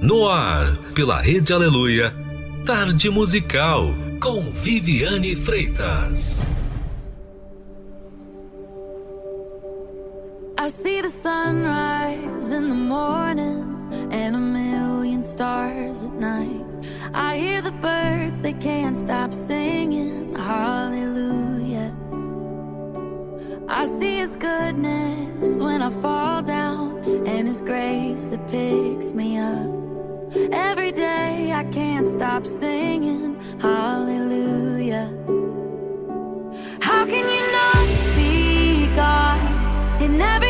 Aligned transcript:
No 0.00 0.28
ar, 0.28 0.76
pela 0.94 1.20
Rede 1.20 1.52
Aleluia, 1.52 2.14
Tarde 2.64 3.10
Musical, 3.10 3.92
com 4.20 4.52
Viviane 4.52 5.34
Freitas. 5.34 6.40
I 10.56 10.70
see 10.70 11.00
the 11.02 11.08
sunrise 11.08 12.52
in 12.52 12.68
the 12.68 12.74
morning 12.76 13.74
and 14.12 14.36
a 14.36 14.38
million 14.38 15.20
stars 15.20 16.04
at 16.04 16.12
night. 16.12 16.66
I 17.12 17.36
hear 17.36 17.60
the 17.60 17.72
birds, 17.72 18.40
they 18.40 18.52
can't 18.52 18.96
stop 18.96 19.32
singing 19.32 20.32
hallelujah. 20.36 21.92
I 23.68 23.84
see 23.84 24.18
his 24.18 24.36
goodness 24.36 25.58
when 25.58 25.82
I 25.82 25.90
fall 25.90 26.42
down 26.42 27.02
and 27.26 27.48
his 27.48 27.62
grace 27.62 28.26
that 28.26 28.46
picks 28.46 29.12
me 29.12 29.38
up. 29.38 29.77
Every 30.52 30.92
day 30.92 31.52
I 31.52 31.64
can't 31.64 32.06
stop 32.06 32.46
singing 32.46 33.38
hallelujah. 33.60 35.06
How 36.80 37.04
can 37.04 37.24
you 37.36 37.44
not 37.52 37.86
see 38.14 38.86
God 38.94 40.02
in 40.02 40.20
every 40.20 40.47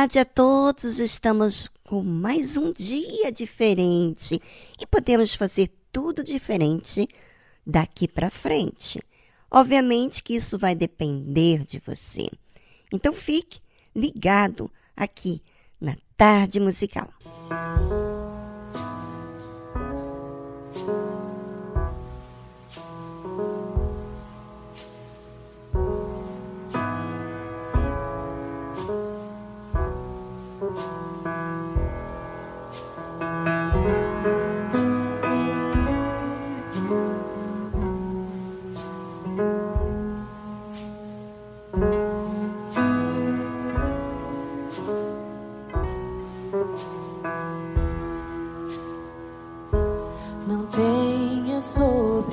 tarde 0.00 0.18
a 0.18 0.24
todos. 0.24 0.98
Estamos 0.98 1.68
com 1.84 2.02
mais 2.02 2.56
um 2.56 2.72
dia 2.72 3.30
diferente 3.30 4.40
e 4.80 4.86
podemos 4.86 5.34
fazer 5.34 5.70
tudo 5.92 6.24
diferente 6.24 7.06
daqui 7.66 8.08
para 8.08 8.30
frente. 8.30 8.98
Obviamente 9.50 10.22
que 10.22 10.34
isso 10.34 10.58
vai 10.58 10.74
depender 10.74 11.66
de 11.66 11.78
você. 11.78 12.30
Então 12.90 13.12
fique 13.12 13.60
ligado 13.94 14.70
aqui 14.96 15.42
na 15.78 15.94
Tarde 16.16 16.58
Musical. 16.60 17.12
Música 17.22 18.19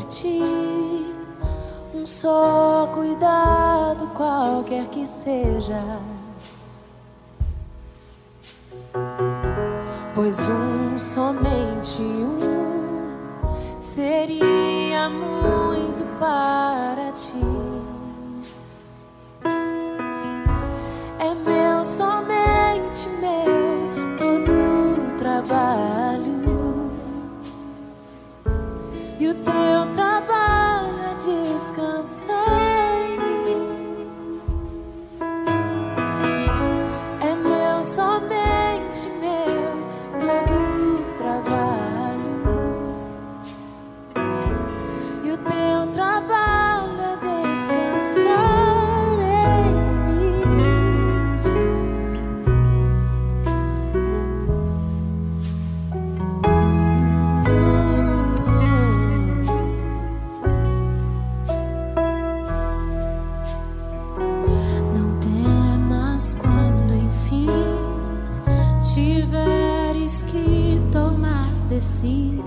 ti 0.08 1.08
um 1.94 2.06
só 2.06 2.90
cuidado, 2.94 4.08
qualquer 4.16 4.88
que 4.88 5.06
seja. 5.06 5.82
Pois 10.14 10.40
um, 10.48 10.98
somente 10.98 12.02
um, 12.02 13.80
seria 13.80 15.10
muito 15.10 16.04
para 16.20 17.12
ti. 17.12 17.77
Decisão. 71.78 72.47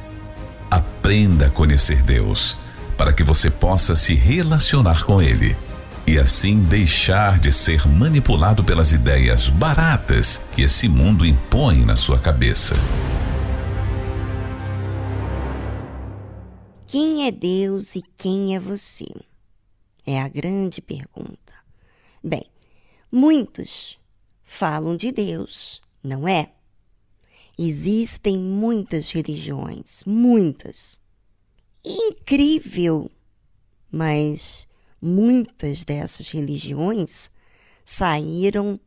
Aprenda 1.11 1.47
a 1.47 1.49
conhecer 1.49 2.01
Deus, 2.01 2.55
para 2.97 3.11
que 3.11 3.21
você 3.21 3.49
possa 3.49 3.97
se 3.97 4.13
relacionar 4.15 5.03
com 5.03 5.21
Ele 5.21 5.57
e 6.07 6.17
assim 6.17 6.63
deixar 6.63 7.37
de 7.37 7.51
ser 7.51 7.85
manipulado 7.85 8.63
pelas 8.63 8.93
ideias 8.93 9.49
baratas 9.49 10.41
que 10.53 10.61
esse 10.61 10.87
mundo 10.87 11.25
impõe 11.25 11.83
na 11.83 11.97
sua 11.97 12.17
cabeça. 12.17 12.75
Quem 16.87 17.27
é 17.27 17.31
Deus 17.31 17.97
e 17.97 18.03
quem 18.15 18.55
é 18.55 18.59
você? 18.61 19.13
É 20.05 20.21
a 20.21 20.29
grande 20.29 20.81
pergunta. 20.81 21.53
Bem, 22.23 22.45
muitos 23.11 23.99
falam 24.45 24.95
de 24.95 25.11
Deus, 25.11 25.81
não 26.01 26.25
é? 26.25 26.51
Existem 27.59 28.39
muitas 28.39 29.11
religiões, 29.11 30.03
muitas. 30.05 31.00
Incrível! 31.83 33.09
Mas 33.91 34.67
muitas 35.01 35.83
dessas 35.83 36.29
religiões 36.29 37.29
saíram 37.83 38.79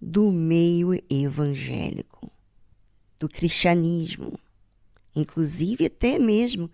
do 0.00 0.30
meio 0.32 0.92
evangélico, 1.08 2.30
do 3.18 3.28
cristianismo, 3.28 4.38
inclusive 5.14 5.86
até 5.86 6.18
mesmo 6.18 6.68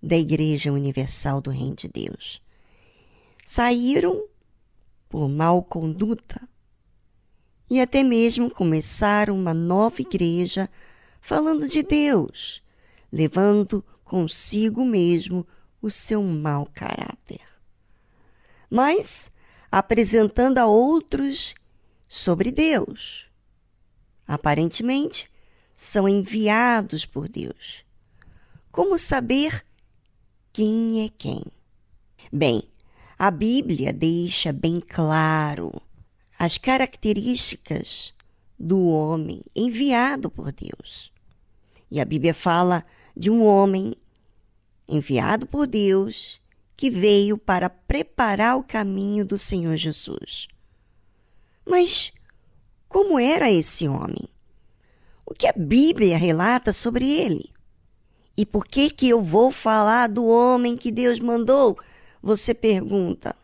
da 0.00 0.16
Igreja 0.16 0.72
Universal 0.72 1.40
do 1.40 1.50
Reino 1.50 1.74
de 1.74 1.88
Deus. 1.88 2.40
Saíram 3.44 4.24
por 5.08 5.28
mal 5.28 5.62
conduta 5.62 6.48
e 7.68 7.80
até 7.80 8.02
mesmo 8.02 8.50
começaram 8.50 9.36
uma 9.36 9.52
nova 9.52 10.00
igreja 10.00 10.70
falando 11.20 11.68
de 11.68 11.82
Deus, 11.82 12.62
levando 13.12 13.84
consigo 14.08 14.86
mesmo 14.86 15.46
o 15.82 15.90
seu 15.90 16.22
mau 16.22 16.66
caráter. 16.72 17.42
Mas 18.70 19.30
apresentando 19.70 20.58
a 20.58 20.66
outros 20.66 21.54
sobre 22.08 22.50
Deus. 22.50 23.26
Aparentemente, 24.26 25.30
são 25.74 26.08
enviados 26.08 27.04
por 27.04 27.28
Deus. 27.28 27.84
Como 28.72 28.98
saber 28.98 29.62
quem 30.52 31.04
é 31.04 31.10
quem? 31.10 31.44
Bem, 32.32 32.62
a 33.18 33.30
Bíblia 33.30 33.92
deixa 33.92 34.52
bem 34.52 34.80
claro 34.80 35.70
as 36.38 36.56
características 36.56 38.14
do 38.58 38.86
homem 38.86 39.42
enviado 39.54 40.30
por 40.30 40.50
Deus. 40.50 41.12
E 41.90 42.00
a 42.00 42.04
Bíblia 42.04 42.34
fala 42.34 42.84
de 43.18 43.28
um 43.28 43.44
homem 43.44 43.96
enviado 44.88 45.44
por 45.44 45.66
Deus 45.66 46.40
que 46.76 46.88
veio 46.88 47.36
para 47.36 47.68
preparar 47.68 48.56
o 48.56 48.62
caminho 48.62 49.24
do 49.24 49.36
Senhor 49.36 49.76
Jesus. 49.76 50.46
Mas 51.66 52.12
como 52.88 53.18
era 53.18 53.50
esse 53.50 53.88
homem? 53.88 54.28
O 55.26 55.34
que 55.34 55.48
a 55.48 55.52
Bíblia 55.52 56.16
relata 56.16 56.72
sobre 56.72 57.10
ele? 57.10 57.52
E 58.36 58.46
por 58.46 58.64
que 58.64 58.88
que 58.88 59.08
eu 59.08 59.20
vou 59.20 59.50
falar 59.50 60.08
do 60.08 60.24
homem 60.24 60.76
que 60.76 60.92
Deus 60.92 61.18
mandou? 61.18 61.76
Você 62.22 62.54
pergunta. 62.54 63.34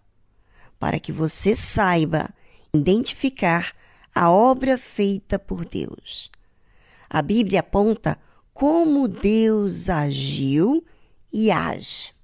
Para 0.79 1.01
que 1.01 1.11
você 1.11 1.57
saiba 1.57 2.31
identificar 2.73 3.75
a 4.15 4.31
obra 4.31 4.79
feita 4.79 5.37
por 5.37 5.65
Deus. 5.65 6.31
A 7.11 7.21
Bíblia 7.21 7.61
aponta 7.61 8.17
como 8.55 9.09
Deus 9.09 9.89
agiu 9.89 10.85
e 11.33 11.51
age. 11.51 12.15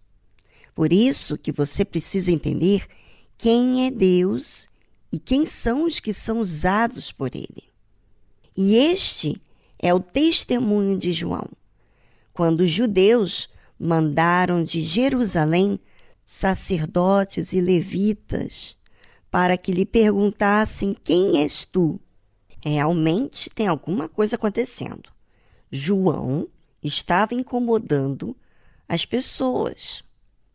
Por 0.73 0.93
isso 0.93 1.37
que 1.37 1.51
você 1.51 1.85
precisa 1.85 2.31
entender 2.31 2.87
quem 3.37 3.87
é 3.87 3.91
Deus 3.91 4.69
e 5.13 5.19
quem 5.19 5.45
são 5.45 5.85
os 5.85 5.99
que 5.99 6.13
são 6.15 6.39
usados 6.39 7.11
por 7.11 7.35
ele. 7.35 7.65
E 8.57 8.77
este 8.77 9.41
é 9.79 9.93
o 9.93 9.99
testemunho 9.99 10.97
de 10.97 11.13
João. 11.13 11.49
Quando 12.33 12.61
os 12.61 12.71
judeus 12.71 13.49
mandaram 13.79 14.63
de 14.63 14.83
Jerusalém 14.83 15.79
sacerdotes 16.25 17.53
e 17.53 17.61
levitas 17.61 18.77
para 19.31 19.59
que 19.59 19.73
lhe 19.73 19.85
perguntassem: 19.85 20.95
Quem 21.03 21.39
és 21.39 21.67
tu? 21.67 21.99
Realmente 22.65 23.51
tem 23.51 23.67
alguma 23.67 24.09
coisa 24.09 24.37
acontecendo. 24.37 25.11
João 25.71 26.49
estava 26.83 27.35
incomodando 27.35 28.37
as 28.89 29.05
pessoas. 29.05 30.03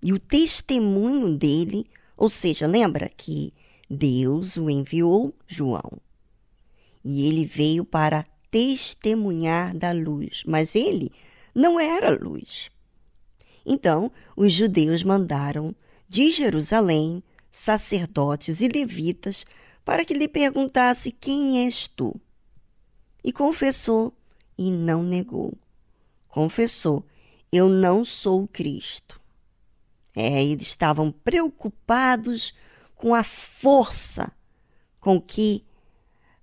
E 0.01 0.11
o 0.11 0.19
testemunho 0.19 1.37
dele, 1.37 1.85
ou 2.17 2.29
seja, 2.29 2.67
lembra 2.67 3.09
que 3.09 3.53
Deus 3.89 4.57
o 4.57 4.69
enviou 4.69 5.33
João. 5.47 5.99
E 7.03 7.27
ele 7.27 7.45
veio 7.45 7.85
para 7.85 8.25
testemunhar 8.51 9.75
da 9.75 9.91
luz, 9.91 10.43
mas 10.45 10.75
ele 10.75 11.11
não 11.53 11.79
era 11.79 12.09
luz. 12.09 12.69
Então, 13.65 14.11
os 14.35 14.51
judeus 14.51 15.03
mandaram 15.03 15.73
de 16.07 16.31
Jerusalém 16.31 17.23
sacerdotes 17.49 18.61
e 18.61 18.67
levitas 18.67 19.45
para 19.83 20.03
que 20.03 20.13
lhe 20.13 20.27
perguntasse: 20.27 21.11
Quem 21.11 21.65
és 21.65 21.87
tu? 21.87 22.19
E 23.23 23.31
confessou 23.31 24.13
e 24.57 24.71
não 24.71 25.03
negou. 25.03 25.53
Confessou: 26.27 27.05
Eu 27.51 27.69
não 27.69 28.03
sou 28.03 28.47
Cristo. 28.47 29.19
É, 30.15 30.43
eles 30.43 30.67
estavam 30.67 31.11
preocupados 31.11 32.53
com 32.95 33.13
a 33.13 33.23
força 33.23 34.31
com 34.99 35.19
que 35.19 35.63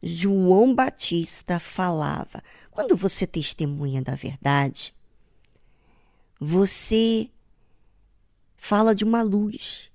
João 0.02 0.74
Batista 0.74 1.58
falava. 1.58 2.42
Quando 2.70 2.96
você 2.96 3.26
testemunha 3.26 4.02
da 4.02 4.14
verdade, 4.14 4.94
você 6.38 7.30
fala 8.56 8.94
de 8.94 9.04
uma 9.04 9.22
luz 9.22 9.90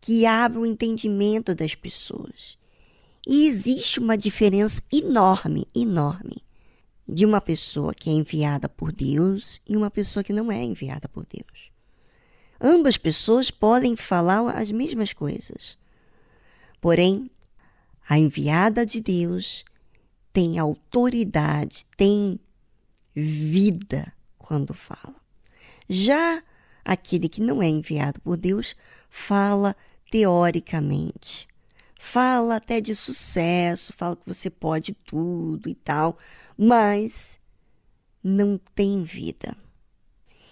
que 0.00 0.26
abre 0.26 0.58
o 0.58 0.66
entendimento 0.66 1.54
das 1.54 1.74
pessoas. 1.74 2.58
E 3.26 3.46
existe 3.46 3.98
uma 3.98 4.18
diferença 4.18 4.82
enorme, 4.92 5.66
enorme, 5.74 6.36
de 7.06 7.24
uma 7.24 7.40
pessoa 7.40 7.94
que 7.94 8.08
é 8.08 8.12
enviada 8.12 8.68
por 8.68 8.90
Deus 8.90 9.60
e 9.66 9.76
uma 9.76 9.90
pessoa 9.90 10.24
que 10.24 10.32
não 10.32 10.50
é 10.50 10.62
enviada 10.62 11.08
por 11.08 11.26
Deus. 11.26 11.70
Ambas 12.60 12.96
pessoas 12.96 13.50
podem 13.50 13.96
falar 13.96 14.48
as 14.50 14.70
mesmas 14.70 15.12
coisas. 15.12 15.76
Porém, 16.80 17.30
a 18.08 18.18
enviada 18.18 18.84
de 18.86 19.00
Deus 19.00 19.64
tem 20.32 20.58
autoridade, 20.58 21.86
tem 21.96 22.38
vida 23.14 24.12
quando 24.38 24.74
fala. 24.74 25.14
Já 25.88 26.42
aquele 26.84 27.28
que 27.28 27.40
não 27.40 27.62
é 27.62 27.68
enviado 27.68 28.20
por 28.20 28.36
Deus 28.36 28.74
fala 29.08 29.76
teoricamente. 30.10 31.46
Fala 32.04 32.56
até 32.56 32.80
de 32.80 32.94
sucesso, 32.94 33.92
fala 33.92 34.14
que 34.14 34.26
você 34.26 34.50
pode 34.50 34.92
tudo 34.92 35.68
e 35.68 35.74
tal, 35.74 36.18
mas 36.56 37.40
não 38.22 38.58
tem 38.74 39.02
vida. 39.02 39.56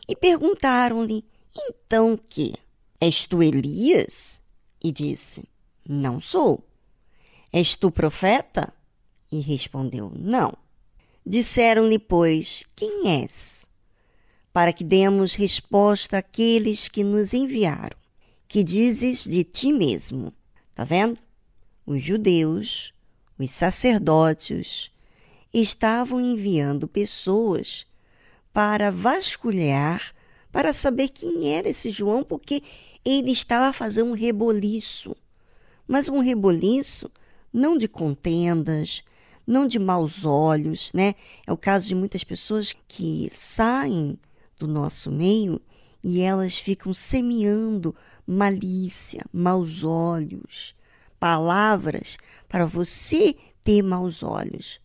E 0.08 0.16
perguntaram-lhe: 0.16 1.24
então 1.54 2.16
que? 2.16 2.54
És 3.00 3.26
tu 3.26 3.42
Elias? 3.42 4.42
E 4.82 4.90
disse: 4.90 5.44
Não 5.86 6.20
sou. 6.20 6.64
És 7.52 7.76
tu 7.76 7.90
profeta? 7.90 8.72
E 9.30 9.40
respondeu: 9.40 10.10
Não. 10.16 10.52
Disseram-lhe, 11.24 11.98
pois, 11.98 12.64
quem 12.74 13.08
és? 13.08 13.68
Para 14.52 14.72
que 14.72 14.82
demos 14.82 15.34
resposta 15.34 16.18
àqueles 16.18 16.88
que 16.88 17.04
nos 17.04 17.32
enviaram 17.32 17.96
que 18.52 18.62
dizes 18.62 19.24
de 19.24 19.44
ti 19.44 19.72
mesmo. 19.72 20.30
Tá 20.74 20.84
vendo? 20.84 21.18
Os 21.84 22.02
judeus, 22.02 22.92
os 23.38 23.50
sacerdotes, 23.50 24.90
estavam 25.52 26.20
enviando 26.20 26.86
pessoas 26.86 27.86
para 28.52 28.90
vasculhar, 28.90 30.12
para 30.50 30.72
saber 30.72 31.08
quem 31.08 31.54
era 31.54 31.68
esse 31.68 31.90
João, 31.90 32.22
porque 32.22 32.62
ele 33.04 33.32
estava 33.32 33.66
a 33.66 33.72
fazer 33.72 34.02
um 34.02 34.12
reboliço. 34.12 35.16
Mas 35.86 36.08
um 36.08 36.20
reboliço 36.20 37.10
não 37.52 37.76
de 37.76 37.88
contendas, 37.88 39.02
não 39.46 39.66
de 39.66 39.78
maus 39.78 40.24
olhos, 40.24 40.92
né? 40.92 41.14
É 41.46 41.52
o 41.52 41.56
caso 41.56 41.86
de 41.86 41.94
muitas 41.94 42.22
pessoas 42.22 42.74
que 42.86 43.28
saem 43.32 44.18
do 44.58 44.66
nosso 44.66 45.10
meio 45.10 45.60
e 46.02 46.20
elas 46.20 46.56
ficam 46.56 46.94
semeando 46.94 47.94
malícia, 48.26 49.24
maus 49.32 49.84
olhos, 49.84 50.74
palavras 51.22 52.18
para 52.48 52.66
você 52.66 53.36
ter 53.62 53.80
maus 53.80 54.24
olhos. 54.24 54.80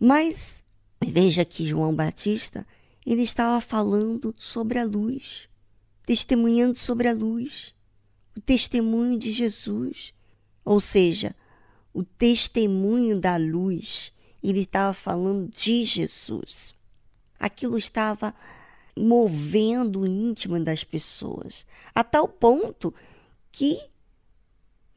Mas 0.00 0.64
veja 1.00 1.44
que 1.44 1.64
João 1.64 1.94
Batista, 1.94 2.66
ele 3.06 3.22
estava 3.22 3.60
falando 3.60 4.34
sobre 4.36 4.80
a 4.80 4.84
luz, 4.84 5.48
testemunhando 6.04 6.76
sobre 6.76 7.06
a 7.06 7.12
luz, 7.12 7.72
o 8.36 8.40
testemunho 8.40 9.16
de 9.16 9.30
Jesus, 9.30 10.12
ou 10.64 10.80
seja, 10.80 11.36
o 11.94 12.02
testemunho 12.02 13.16
da 13.16 13.36
luz. 13.36 14.12
Ele 14.42 14.62
estava 14.62 14.92
falando 14.92 15.48
de 15.48 15.84
Jesus. 15.84 16.74
Aquilo 17.38 17.78
estava 17.78 18.34
movendo 18.96 20.00
o 20.00 20.06
íntimo 20.06 20.58
das 20.58 20.82
pessoas, 20.82 21.64
a 21.94 22.02
tal 22.02 22.26
ponto 22.26 22.92
que 23.52 23.89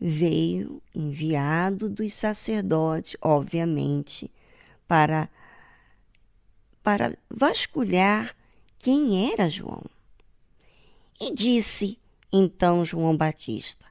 veio 0.06 0.84
enviado 0.94 1.90
dos 1.90 2.14
sacerdotes, 2.14 3.16
obviamente, 3.22 4.30
para 4.86 5.30
para 6.84 7.18
vasculhar 7.30 8.36
quem 8.78 9.32
era 9.32 9.50
João. 9.50 9.86
E 11.22 11.34
disse 11.34 11.98
então 12.34 12.84
João 12.84 13.16
Batista: 13.16 13.86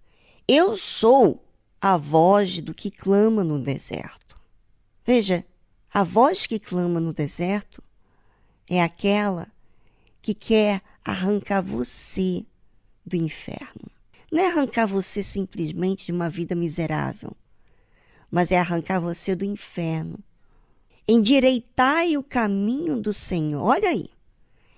Eu 0.46 0.76
sou 0.76 1.42
a 1.80 1.96
voz 1.96 2.60
do 2.60 2.74
que 2.74 2.90
clama 2.90 3.42
no 3.42 3.58
deserto. 3.58 4.38
Veja, 5.06 5.46
a 5.94 6.04
voz 6.04 6.46
que 6.46 6.58
clama 6.58 7.00
no 7.00 7.14
deserto 7.14 7.82
é 8.68 8.82
aquela 8.82 9.50
que 10.20 10.34
quer 10.34 10.82
arrancar 11.02 11.62
você 11.62 12.44
do 13.06 13.16
inferno. 13.16 13.90
Não 14.32 14.42
é 14.42 14.46
arrancar 14.46 14.86
você 14.86 15.22
simplesmente 15.22 16.06
de 16.06 16.12
uma 16.12 16.30
vida 16.30 16.54
miserável, 16.54 17.36
mas 18.30 18.50
é 18.50 18.58
arrancar 18.58 18.98
você 18.98 19.36
do 19.36 19.44
inferno. 19.44 20.18
Endireitai 21.06 22.16
o 22.16 22.22
caminho 22.22 22.96
do 22.96 23.12
Senhor. 23.12 23.62
Olha 23.62 23.90
aí. 23.90 24.08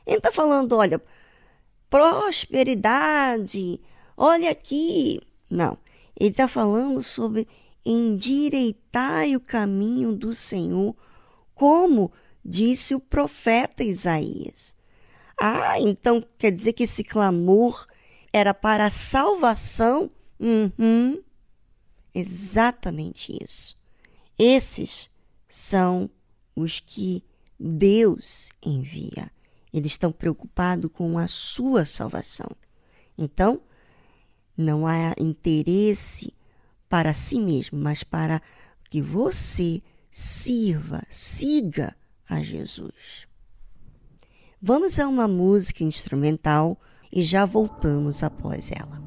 Ele 0.05 0.17
está 0.17 0.33
falando, 0.33 0.73
olha, 0.73 1.01
prosperidade, 1.89 3.81
olha 4.17 4.51
aqui. 4.51 5.21
Não. 5.49 5.79
Ele 6.19 6.31
está 6.31 6.49
falando 6.49 7.01
sobre 7.01 7.47
endireitar 7.87 9.29
o 9.37 9.41
caminho 9.41 10.13
do 10.17 10.35
Senhor, 10.35 10.97
como 11.55 12.11
disse 12.45 12.93
o 12.93 12.99
profeta 12.99 13.85
Isaías. 13.85 14.75
Ah, 15.41 15.81
então 15.81 16.25
quer 16.37 16.51
dizer 16.51 16.73
que 16.73 16.83
esse 16.83 17.05
clamor 17.05 17.87
era 18.35 18.53
para 18.53 18.87
a 18.87 18.91
salvação? 18.91 20.11
Uhum. 20.41 21.23
Exatamente 22.13 23.33
isso. 23.41 23.79
Esses 24.37 25.09
são 25.47 26.11
os 26.57 26.81
que 26.81 27.23
Deus 27.59 28.51
envia. 28.61 29.31
Eles 29.73 29.93
estão 29.93 30.11
preocupados 30.11 30.91
com 30.93 31.17
a 31.17 31.29
sua 31.29 31.87
salvação. 31.87 32.51
Então, 33.17 33.61
não 34.57 34.85
há 34.85 35.15
interesse 35.17 36.35
para 36.89 37.15
si 37.15 37.41
mesmo, 37.41 37.79
mas 37.79 38.03
para 38.03 38.43
que 38.91 39.01
você 39.01 39.81
sirva, 40.11 41.05
siga 41.09 41.97
a 42.29 42.43
Jesus. 42.43 43.29
Vamos 44.61 44.99
a 44.99 45.07
uma 45.07 45.29
música 45.29 45.85
instrumental 45.85 46.77
e 47.15 47.23
já 47.23 47.47
voltamos 47.47 48.25
após 48.25 48.73
ela. 48.73 49.04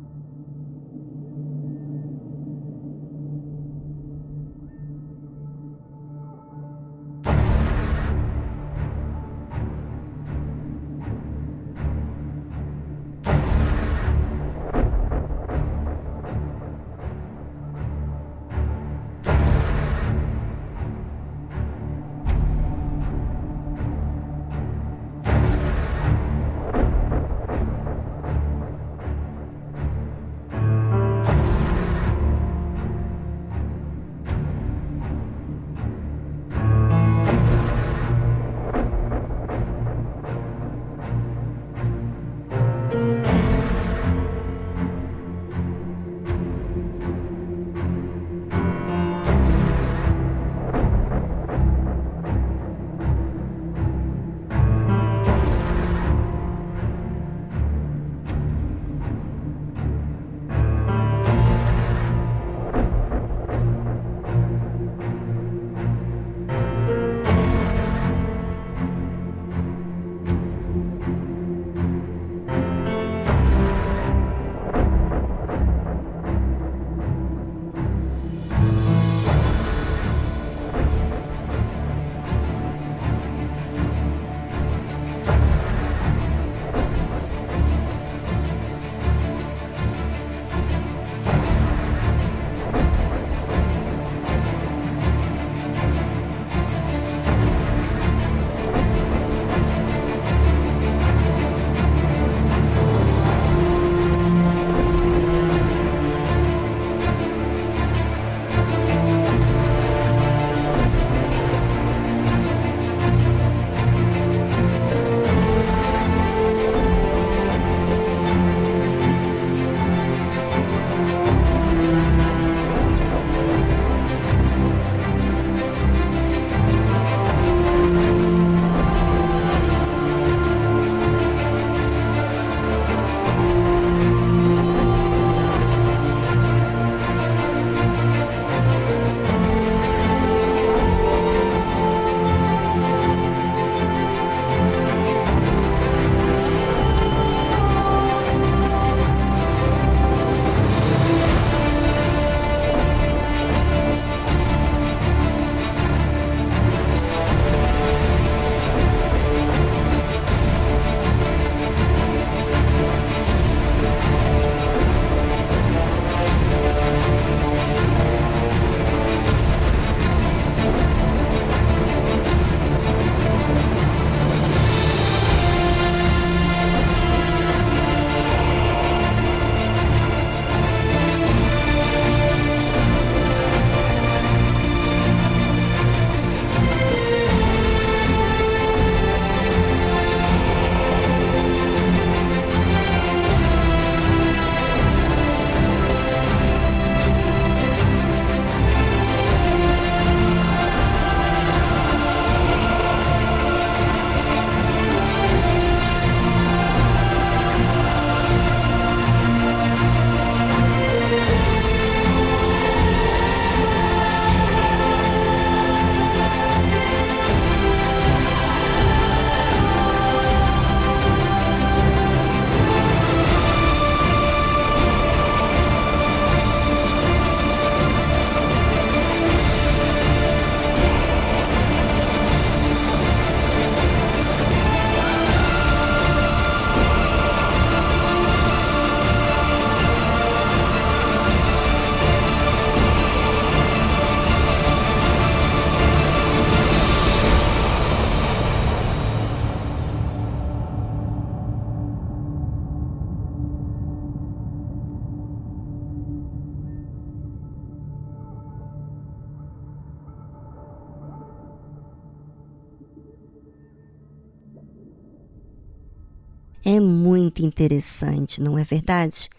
Muito 267.37 267.45
interessante, 267.45 268.41
não 268.41 268.57
é 268.57 268.63
verdade? 268.63 269.29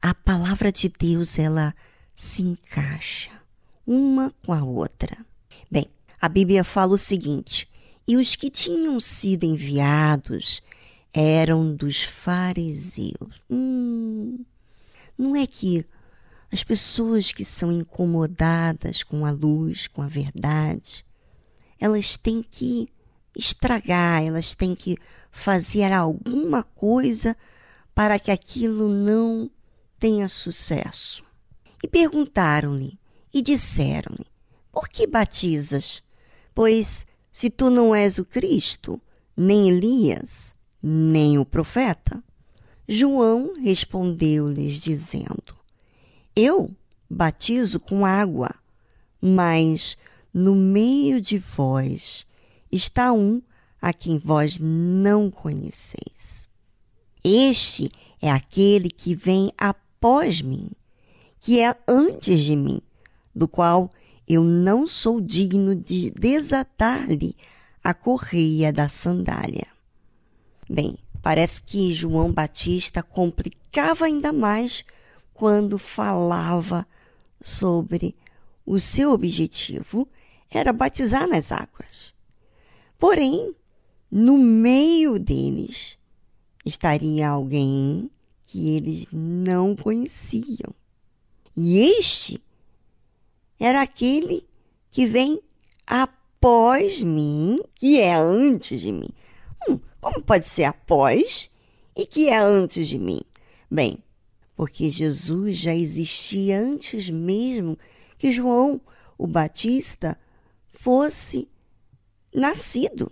A 0.00 0.14
palavra 0.14 0.72
de 0.72 0.88
Deus, 0.88 1.38
ela 1.38 1.74
se 2.16 2.42
encaixa 2.42 3.30
uma 3.86 4.32
com 4.44 4.52
a 4.52 4.64
outra. 4.64 5.16
Bem, 5.70 5.86
a 6.20 6.28
Bíblia 6.28 6.64
fala 6.64 6.94
o 6.94 6.98
seguinte: 6.98 7.68
e 8.08 8.16
os 8.16 8.34
que 8.34 8.50
tinham 8.50 8.98
sido 9.00 9.44
enviados 9.44 10.62
eram 11.12 11.74
dos 11.74 12.02
fariseus. 12.02 13.40
Hum, 13.50 14.44
não 15.18 15.36
é 15.36 15.46
que 15.46 15.84
as 16.50 16.64
pessoas 16.64 17.32
que 17.32 17.44
são 17.44 17.70
incomodadas 17.70 19.02
com 19.02 19.26
a 19.26 19.30
luz, 19.30 19.86
com 19.86 20.02
a 20.02 20.08
verdade, 20.08 21.04
elas 21.78 22.16
têm 22.16 22.42
que 22.42 22.88
estragar, 23.36 24.22
elas 24.22 24.54
têm 24.54 24.74
que 24.74 24.96
fazer 25.32 25.90
alguma 25.90 26.62
coisa 26.62 27.34
para 27.94 28.18
que 28.18 28.30
aquilo 28.30 28.88
não 28.88 29.50
tenha 29.98 30.28
sucesso. 30.28 31.24
E 31.82 31.88
perguntaram-lhe 31.88 33.00
e 33.34 33.42
disseram-lhe: 33.42 34.26
Por 34.70 34.88
que 34.88 35.06
batizas? 35.06 36.02
Pois 36.54 37.06
se 37.32 37.48
tu 37.48 37.70
não 37.70 37.94
és 37.94 38.18
o 38.18 38.24
Cristo, 38.24 39.00
nem 39.34 39.68
Elias, 39.68 40.54
nem 40.82 41.38
o 41.38 41.44
profeta? 41.44 42.22
João 42.86 43.54
respondeu-lhes, 43.58 44.74
dizendo: 44.74 45.56
Eu 46.36 46.70
batizo 47.08 47.80
com 47.80 48.04
água, 48.04 48.54
mas 49.20 49.96
no 50.32 50.54
meio 50.54 51.20
de 51.20 51.38
vós 51.38 52.26
está 52.70 53.12
um 53.12 53.42
a 53.82 53.92
quem 53.92 54.16
vós 54.16 54.60
não 54.60 55.28
conheceis. 55.28 56.48
Este 57.24 57.90
é 58.20 58.30
aquele 58.30 58.88
que 58.88 59.12
vem 59.12 59.50
após 59.58 60.40
mim, 60.40 60.70
que 61.40 61.60
é 61.60 61.76
antes 61.88 62.40
de 62.40 62.54
mim, 62.54 62.80
do 63.34 63.48
qual 63.48 63.90
eu 64.28 64.44
não 64.44 64.86
sou 64.86 65.20
digno 65.20 65.74
de 65.74 66.12
desatar-lhe 66.12 67.36
a 67.82 67.92
correia 67.92 68.72
da 68.72 68.88
sandália. 68.88 69.66
Bem, 70.70 70.96
parece 71.20 71.60
que 71.60 71.92
João 71.92 72.32
Batista 72.32 73.02
complicava 73.02 74.04
ainda 74.04 74.32
mais 74.32 74.84
quando 75.34 75.76
falava 75.76 76.86
sobre 77.42 78.14
o 78.64 78.78
seu 78.78 79.10
objetivo 79.12 80.08
era 80.48 80.72
batizar 80.72 81.26
nas 81.26 81.50
águas. 81.50 82.14
Porém, 82.98 83.52
no 84.14 84.36
meio 84.36 85.18
deles 85.18 85.96
estaria 86.66 87.26
alguém 87.26 88.10
que 88.44 88.76
eles 88.76 89.06
não 89.10 89.74
conheciam. 89.74 90.74
E 91.56 91.78
este 91.78 92.38
era 93.58 93.80
aquele 93.80 94.46
que 94.90 95.06
vem 95.06 95.40
após 95.86 97.02
mim, 97.02 97.58
que 97.74 97.98
é 97.98 98.14
antes 98.14 98.82
de 98.82 98.92
mim. 98.92 99.08
Hum, 99.66 99.80
como 99.98 100.20
pode 100.20 100.46
ser 100.46 100.64
após 100.64 101.48
e 101.96 102.04
que 102.04 102.28
é 102.28 102.36
antes 102.36 102.88
de 102.88 102.98
mim? 102.98 103.22
Bem, 103.70 103.96
porque 104.54 104.90
Jesus 104.90 105.56
já 105.56 105.74
existia 105.74 106.60
antes 106.60 107.08
mesmo 107.08 107.78
que 108.18 108.30
João 108.30 108.78
o 109.16 109.26
Batista 109.26 110.20
fosse 110.68 111.48
nascido, 112.34 113.10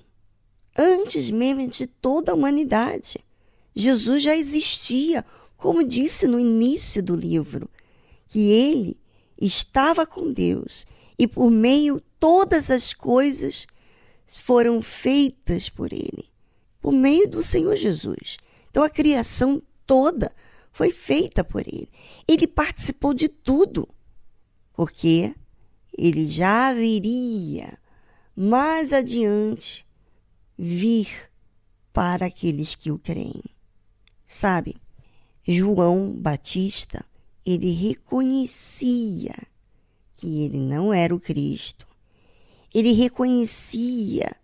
antes 0.80 1.30
mesmo 1.30 1.68
de 1.68 1.86
toda 1.86 2.32
a 2.32 2.34
humanidade. 2.34 3.18
Jesus 3.74 4.22
já 4.22 4.34
existia, 4.34 5.22
como 5.58 5.84
disse 5.84 6.26
no 6.26 6.40
início 6.40 7.02
do 7.02 7.14
livro, 7.14 7.68
que 8.26 8.50
ele 8.50 8.98
estava 9.38 10.06
com 10.06 10.32
Deus 10.32 10.86
e 11.18 11.26
por 11.26 11.50
meio 11.50 12.00
todas 12.18 12.70
as 12.70 12.94
coisas 12.94 13.66
foram 14.26 14.80
feitas 14.80 15.68
por 15.68 15.92
ele, 15.92 16.30
por 16.80 16.92
meio 16.92 17.28
do 17.28 17.42
Senhor 17.42 17.76
Jesus. 17.76 18.38
Então 18.70 18.82
a 18.82 18.88
criação 18.88 19.62
toda 19.84 20.32
foi 20.72 20.92
feita 20.92 21.44
por 21.44 21.60
ele. 21.66 21.90
Ele 22.26 22.46
participou 22.46 23.12
de 23.12 23.28
tudo, 23.28 23.86
porque 24.72 25.34
ele 25.96 26.26
já 26.26 26.72
viria 26.72 27.78
mais 28.34 28.92
adiante 28.92 29.84
vir 30.62 31.08
para 31.90 32.26
aqueles 32.26 32.74
que 32.74 32.90
o 32.90 32.98
creem. 32.98 33.42
Sabe, 34.28 34.76
João 35.42 36.12
Batista 36.12 37.02
ele 37.46 37.72
reconhecia 37.72 39.34
que 40.14 40.44
ele 40.44 40.60
não 40.60 40.92
era 40.92 41.14
o 41.14 41.18
Cristo. 41.18 41.88
Ele 42.74 42.92
reconhecia 42.92 44.36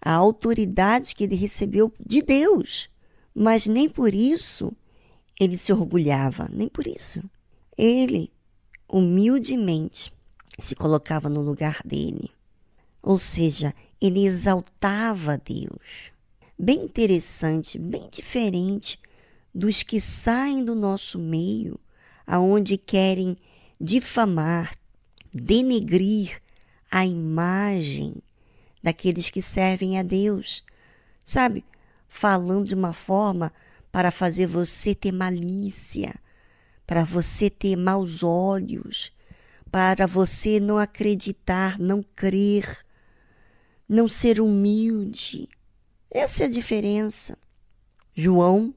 a 0.00 0.12
autoridade 0.12 1.14
que 1.14 1.24
ele 1.24 1.36
recebeu 1.36 1.92
de 2.00 2.22
Deus, 2.22 2.88
mas 3.34 3.66
nem 3.66 3.90
por 3.90 4.14
isso 4.14 4.72
ele 5.38 5.58
se 5.58 5.70
orgulhava, 5.70 6.48
nem 6.50 6.66
por 6.66 6.86
isso. 6.86 7.22
Ele 7.76 8.32
humildemente 8.88 10.10
se 10.58 10.74
colocava 10.74 11.28
no 11.28 11.42
lugar 11.42 11.82
dele. 11.84 12.35
Ou 13.06 13.16
seja, 13.16 13.72
ele 14.00 14.26
exaltava 14.26 15.38
Deus. 15.38 16.10
Bem 16.58 16.86
interessante, 16.86 17.78
bem 17.78 18.08
diferente 18.10 18.98
dos 19.54 19.84
que 19.84 20.00
saem 20.00 20.64
do 20.64 20.74
nosso 20.74 21.16
meio 21.16 21.78
aonde 22.26 22.76
querem 22.76 23.36
difamar, 23.80 24.74
denegrir 25.32 26.42
a 26.90 27.06
imagem 27.06 28.16
daqueles 28.82 29.30
que 29.30 29.40
servem 29.40 30.00
a 30.00 30.02
Deus. 30.02 30.64
Sabe? 31.24 31.64
Falando 32.08 32.66
de 32.66 32.74
uma 32.74 32.92
forma 32.92 33.52
para 33.92 34.10
fazer 34.10 34.48
você 34.48 34.96
ter 34.96 35.12
malícia, 35.12 36.12
para 36.84 37.04
você 37.04 37.48
ter 37.48 37.76
maus 37.76 38.24
olhos, 38.24 39.12
para 39.70 40.08
você 40.08 40.58
não 40.58 40.76
acreditar, 40.76 41.78
não 41.78 42.02
crer, 42.02 42.84
não 43.88 44.08
ser 44.08 44.40
humilde. 44.40 45.48
Essa 46.10 46.44
é 46.44 46.46
a 46.46 46.50
diferença. 46.50 47.36
João, 48.14 48.74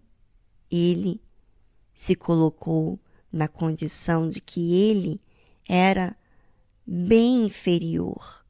ele 0.69 1.21
se 1.93 2.15
colocou 2.15 2.99
na 3.31 3.47
condição 3.47 4.27
de 4.27 4.41
que 4.41 4.73
ele 4.75 5.21
era 5.67 6.15
bem 6.85 7.45
inferior, 7.45 8.43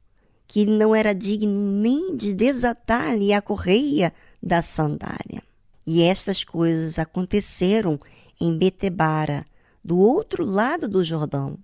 que 0.46 0.64
não 0.64 0.94
era 0.94 1.14
digno 1.14 1.80
nem 1.80 2.16
de 2.16 2.34
desatar-lhe 2.34 3.32
a 3.32 3.42
correia 3.42 4.12
da 4.42 4.62
sandália. 4.62 5.42
E 5.86 6.02
estas 6.02 6.42
coisas 6.44 6.98
aconteceram 6.98 7.98
em 8.40 8.56
Betebara, 8.56 9.44
do 9.84 9.98
outro 9.98 10.44
lado 10.44 10.88
do 10.88 11.04
Jordão, 11.04 11.58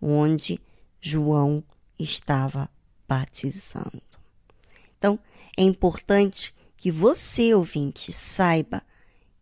onde 0.00 0.60
João 1.00 1.62
estava 1.98 2.68
batizando. 3.08 4.11
É 5.56 5.62
importante 5.62 6.54
que 6.76 6.90
você, 6.90 7.54
ouvinte, 7.54 8.12
saiba 8.12 8.82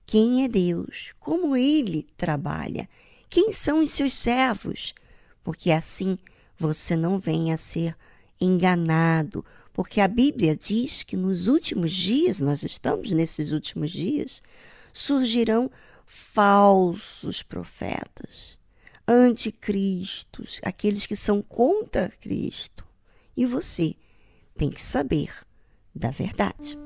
quem 0.05 0.45
é 0.45 0.49
Deus, 0.49 1.13
como 1.21 1.57
ele 1.57 2.07
trabalha 2.17 2.89
quem 3.31 3.53
são 3.53 3.81
os 3.81 3.93
seus 3.93 4.13
servos? 4.13 4.93
Porque 5.45 5.71
assim 5.71 6.19
você 6.59 6.97
não 6.97 7.21
venha 7.21 7.55
a 7.55 7.59
ser 7.59 7.97
enganado, 8.41 9.45
porque 9.73 10.01
a 10.01 10.09
Bíblia 10.09 10.57
diz 10.57 11.05
que 11.05 11.17
nos 11.17 11.47
últimos 11.47 11.93
dias, 11.93 12.41
nós 12.41 12.65
estamos 12.65 13.13
nesses 13.13 13.53
últimos 13.53 13.93
dias, 13.93 14.43
surgirão 14.93 15.71
falsos 16.05 17.41
profetas, 17.41 18.59
anticristos, 19.07 20.61
aqueles 20.65 21.07
que 21.07 21.15
são 21.15 21.41
contra 21.41 22.11
Cristo. 22.11 22.85
E 23.37 23.47
você 23.47 23.95
tem 24.57 24.71
que 24.71 24.83
saber 24.83 25.31
da 25.95 26.11
verdade. 26.11 26.79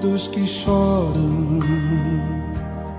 Todos 0.00 0.28
que 0.28 0.46
choram, 0.46 1.58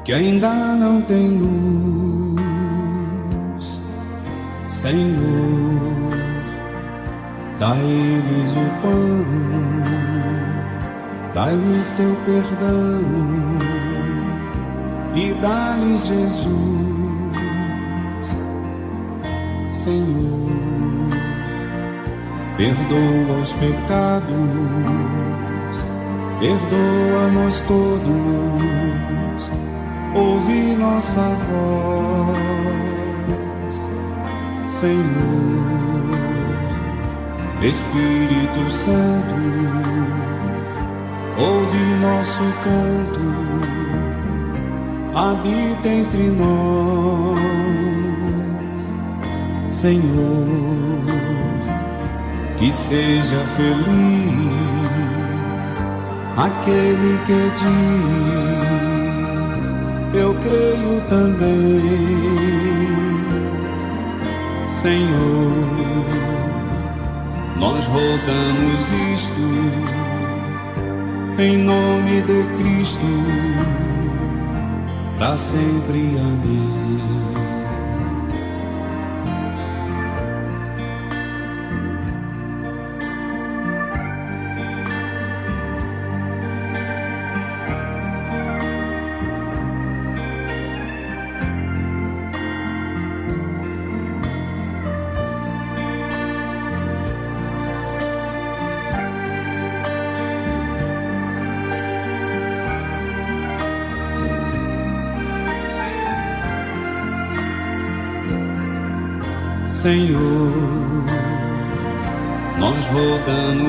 que 0.03 0.13
ainda 0.13 0.75
não 0.75 1.01
têm 1.01 1.29
luz. 1.29 2.39
Senhor, 4.69 6.11
dá-lhes 7.59 8.53
o 8.53 8.69
pão, 8.81 9.25
dá-lhes 11.33 11.91
teu 11.91 12.15
perdão 12.25 13.01
e 15.15 15.33
dá-lhes 15.35 16.05
Jesus. 16.05 16.49
Senhor, 19.69 20.49
perdoa 22.57 23.41
os 23.41 23.53
pecados, 23.53 25.18
perdoa-nos 26.39 27.59
todos, 27.61 28.61
ouve 30.15 30.75
nossa 30.77 31.35
voz, 31.49 32.37
Senhor, 34.71 36.09
Espírito 37.61 38.71
Santo, 38.71 39.35
ouve 41.37 41.83
nosso 42.01 42.43
canto, 42.63 43.19
habita 45.13 45.87
entre 45.89 46.29
nós. 46.31 47.39
Senhor, 49.69 51.03
que 52.57 52.69
seja 52.71 53.45
feliz 53.55 54.68
aquele 56.39 57.19
que 57.25 57.41
diz: 57.59 58.95
Eu 60.13 60.33
creio 60.35 61.01
também, 61.09 61.81
Senhor. 64.81 66.09
Nós 67.57 67.85
rogamos 67.87 68.91
isto 69.13 69.47
em 71.37 71.57
nome 71.57 72.21
de 72.21 72.43
Cristo, 72.57 73.07
para 75.17 75.37
sempre. 75.37 76.17
Amém. 76.17 77.08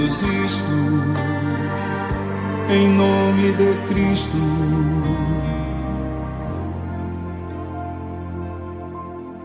Rogamos 0.00 0.22
isto 0.22 0.72
em 2.70 2.88
nome 2.88 3.52
de 3.52 3.74
Cristo. 3.88 4.38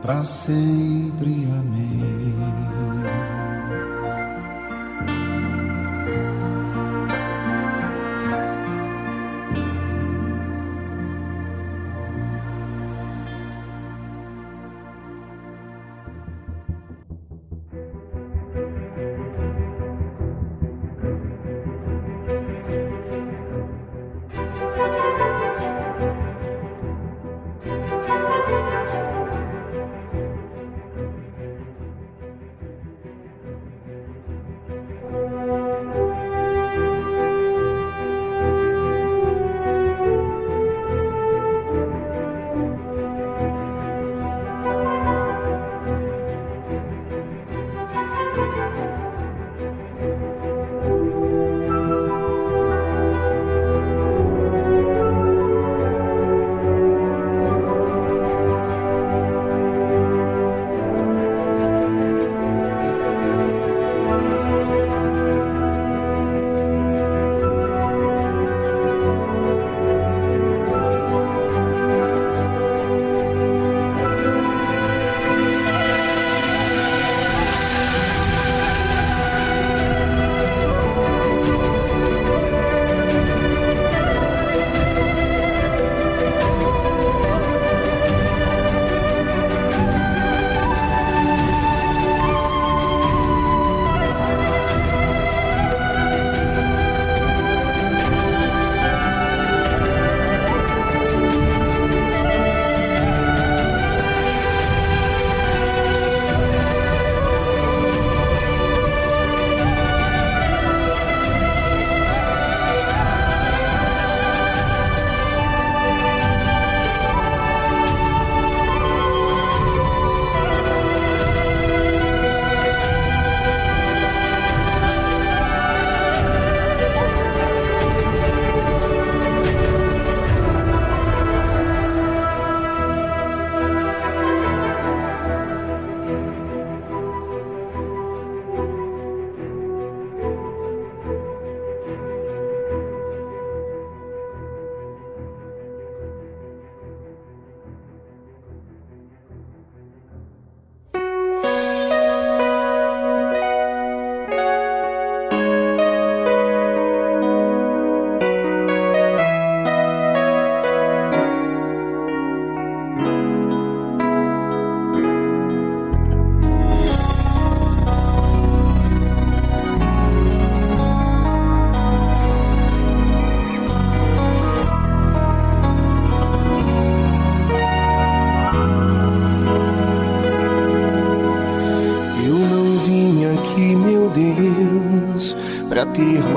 Para 0.01 0.23
sempre, 0.23 1.47
amém. 1.51 3.34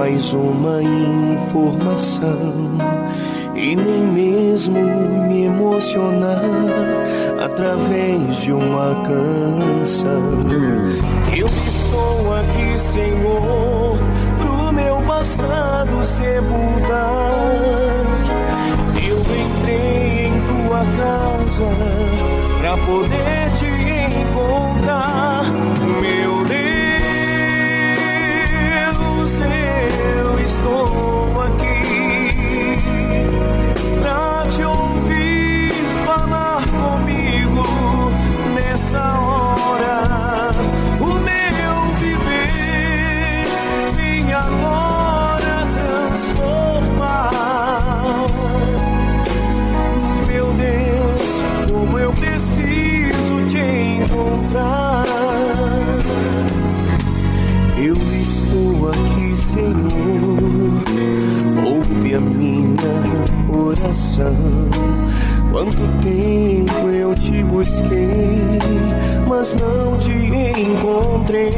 Mais 0.08 0.32
uma 0.32 0.82
informação 0.82 2.67
minha 62.88 63.24
oração. 63.50 64.34
Quanto 65.50 65.88
tempo 66.00 66.88
eu 66.88 67.14
te 67.14 67.42
busquei, 67.44 68.58
mas 69.26 69.54
não 69.54 69.98
te 69.98 70.12
encontrei. 70.12 71.48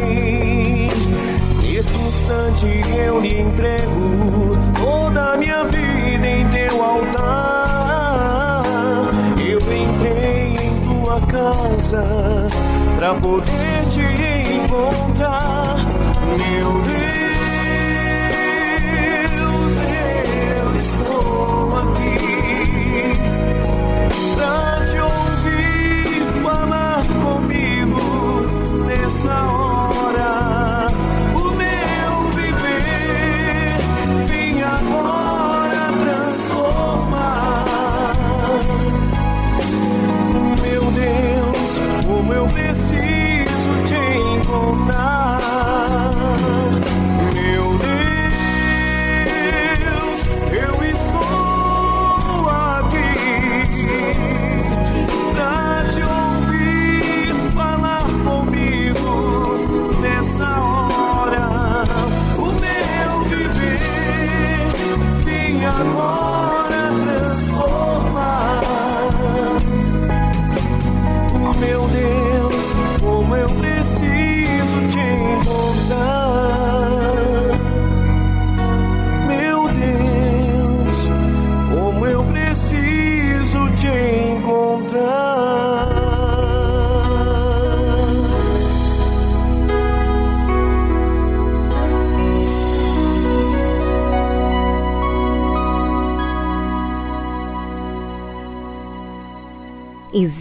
Nesse 1.81 1.99
instante 1.99 2.67
eu 2.95 3.21
lhe 3.23 3.41
entrego 3.41 4.57
toda 4.79 5.33
a 5.33 5.37
minha 5.39 5.65
vida 5.65 6.27
em 6.27 6.47
teu 6.49 6.85
altar. 6.85 8.63
Eu 9.39 9.59
entrei 9.61 10.57
em 10.67 10.79
tua 10.85 11.21
casa 11.23 12.05
pra 12.99 13.15
poder 13.15 13.87
te 13.89 14.03
encontrar, 14.63 15.77
meu 16.37 16.83
Deus. 16.83 17.10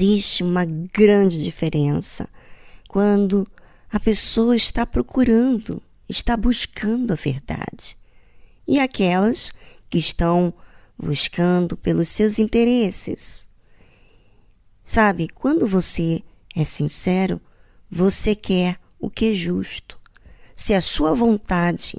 Existe 0.02 0.43
uma 0.43 0.64
grande 0.64 1.43
diferença 1.43 2.30
quando 2.88 3.45
a 3.91 4.00
pessoa 4.00 4.56
está 4.56 4.86
procurando, 4.86 5.84
está 6.08 6.38
buscando 6.38 7.12
a 7.12 7.18
verdade. 7.18 7.97
E 8.66 8.80
aquelas 8.80 9.52
que 9.89 9.97
estão 9.97 10.54
buscando 10.97 11.76
pelos 11.76 12.08
seus 12.08 12.39
interesses. 12.39 13.50
Sabe, 14.86 15.28
quando 15.28 15.68
você 15.68 16.24
é 16.56 16.64
sincero, 16.64 17.41
você 17.91 18.34
quer 18.34 18.80
o 19.02 19.10
que 19.10 19.34
é 19.34 19.36
justo. 19.36 20.00
Se 20.56 20.74
a 20.74 20.82
sua 20.82 21.14
vontade 21.14 21.97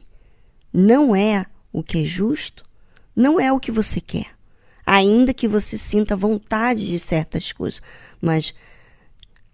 não 0.73 1.15
é 1.15 1.45
o 1.71 1.83
que 1.83 1.99
é 1.99 2.05
justo, 2.07 2.65
não 3.15 3.39
é 3.39 3.53
o 3.53 3.61
que 3.61 3.71
você 3.71 4.01
quer. 4.01 4.40
Ainda 4.93 5.33
que 5.33 5.47
você 5.47 5.79
sinta 5.79 6.17
vontade 6.17 6.85
de 6.85 6.99
certas 6.99 7.53
coisas, 7.53 7.81
mas 8.21 8.53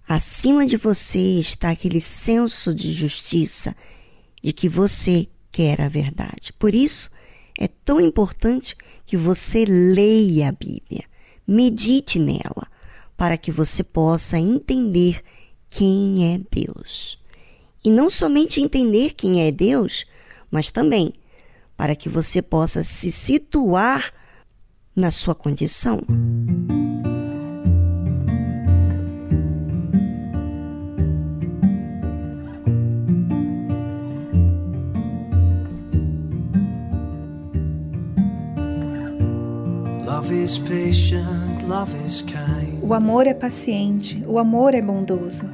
acima 0.08 0.64
de 0.64 0.78
você 0.78 1.18
está 1.38 1.68
aquele 1.68 2.00
senso 2.00 2.72
de 2.72 2.90
justiça 2.90 3.76
de 4.42 4.50
que 4.50 4.66
você 4.66 5.28
quer 5.52 5.82
a 5.82 5.90
verdade. 5.90 6.54
Por 6.54 6.74
isso, 6.74 7.10
é 7.58 7.68
tão 7.68 8.00
importante 8.00 8.74
que 9.04 9.14
você 9.14 9.66
leia 9.66 10.48
a 10.48 10.52
Bíblia, 10.52 11.04
medite 11.46 12.18
nela, 12.18 12.66
para 13.14 13.36
que 13.36 13.52
você 13.52 13.84
possa 13.84 14.38
entender 14.38 15.22
quem 15.68 16.32
é 16.32 16.40
Deus. 16.50 17.18
E 17.84 17.90
não 17.90 18.08
somente 18.08 18.58
entender 18.58 19.12
quem 19.12 19.46
é 19.46 19.52
Deus, 19.52 20.06
mas 20.50 20.70
também 20.70 21.12
para 21.76 21.94
que 21.94 22.08
você 22.08 22.40
possa 22.40 22.82
se 22.82 23.12
situar 23.12 24.14
na 24.96 25.10
sua 25.10 25.34
condição. 25.34 26.00
Love 40.06 40.32
is 40.32 40.58
patient, 40.58 41.62
love 41.68 41.94
is 42.06 42.22
kind. 42.22 42.82
O 42.82 42.94
amor 42.94 43.26
é 43.26 43.34
paciente, 43.34 44.24
o 44.26 44.38
amor 44.38 44.74
é 44.74 44.80
bondoso. 44.80 45.46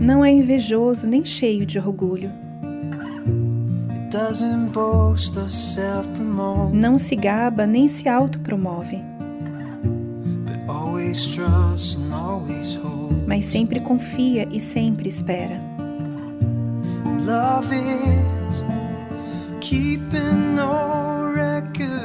Não 0.00 0.24
é 0.24 0.32
invejoso 0.32 1.06
nem 1.06 1.24
cheio 1.24 1.64
de 1.64 1.78
orgulho. 1.78 2.45
Não 6.72 6.98
se 6.98 7.14
gaba 7.14 7.66
nem 7.66 7.86
se 7.86 8.08
autopromove, 8.08 9.02
mas 13.26 13.44
sempre 13.44 13.80
confia 13.80 14.48
e 14.50 14.58
sempre 14.58 15.08
espera. 15.08 15.60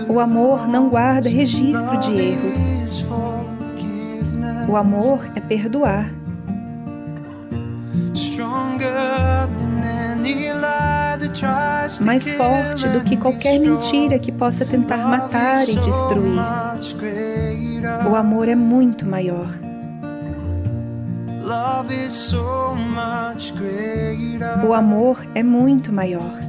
O 0.09 0.20
amor 0.20 0.68
não 0.68 0.89
guarda 0.89 1.30
registro 1.30 1.97
de 1.99 2.12
erros. 2.12 3.05
O 4.68 4.76
amor 4.76 5.32
é 5.36 5.39
perdoar, 5.39 6.12
mais 12.01 12.29
forte 12.31 12.87
do 12.87 13.01
que 13.03 13.17
qualquer 13.17 13.59
mentira 13.59 14.19
que 14.19 14.31
possa 14.31 14.65
tentar 14.65 14.97
matar 14.97 15.63
e 15.63 15.75
destruir. 15.75 16.39
O 18.09 18.15
amor 18.15 18.47
é 18.47 18.55
muito 18.55 19.05
maior. 19.05 19.47
O 24.67 24.73
amor 24.73 25.25
é 25.35 25.43
muito 25.43 25.91
maior. 25.91 26.40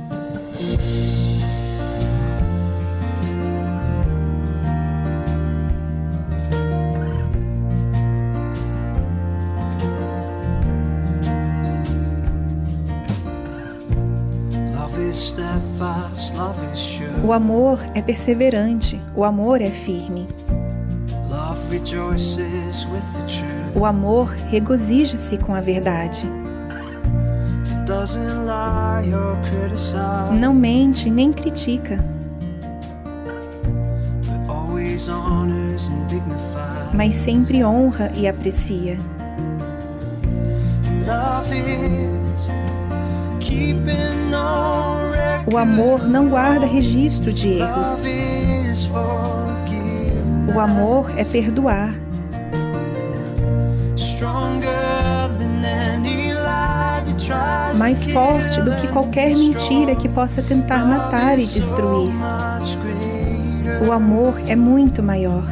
O 17.24 17.32
amor 17.32 17.78
é 17.94 18.02
perseverante. 18.02 19.00
O 19.14 19.22
amor 19.22 19.60
é 19.60 19.66
firme. 19.66 20.26
O 23.74 23.84
amor 23.84 24.28
regozija-se 24.50 25.38
com 25.38 25.54
a 25.54 25.60
verdade. 25.60 26.28
Não 30.40 30.52
mente 30.52 31.08
nem 31.08 31.32
critica, 31.32 31.98
mas 36.92 37.14
sempre 37.14 37.64
honra 37.64 38.10
e 38.16 38.26
aprecia. 38.26 38.96
Love 41.06 41.56
is 41.56 42.48
keeping. 43.40 44.22
O 45.52 45.58
amor 45.58 46.08
não 46.08 46.30
guarda 46.30 46.64
registro 46.64 47.30
de 47.30 47.58
erros. 47.58 48.00
O 50.54 50.58
amor 50.58 51.12
é 51.18 51.24
perdoar, 51.24 51.94
mais 57.76 58.06
forte 58.06 58.62
do 58.62 58.74
que 58.76 58.88
qualquer 58.88 59.34
mentira 59.34 59.94
que 59.94 60.08
possa 60.08 60.42
tentar 60.42 60.86
matar 60.86 61.38
e 61.38 61.44
destruir. 61.44 62.14
O 63.86 63.92
amor 63.92 64.40
é 64.46 64.56
muito 64.56 65.02
maior. 65.02 65.44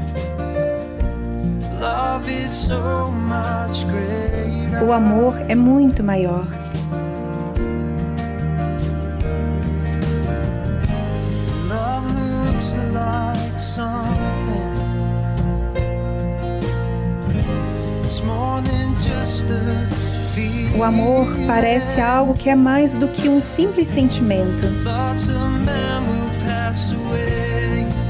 O 4.86 4.92
amor 4.92 5.34
é 5.46 5.54
muito 5.54 6.02
maior. 6.02 6.59
O 20.76 20.82
amor 20.82 21.26
parece 21.46 22.00
algo 22.00 22.34
que 22.34 22.48
é 22.48 22.54
mais 22.54 22.94
do 22.94 23.06
que 23.08 23.28
um 23.28 23.40
simples 23.40 23.88
sentimento. 23.88 24.66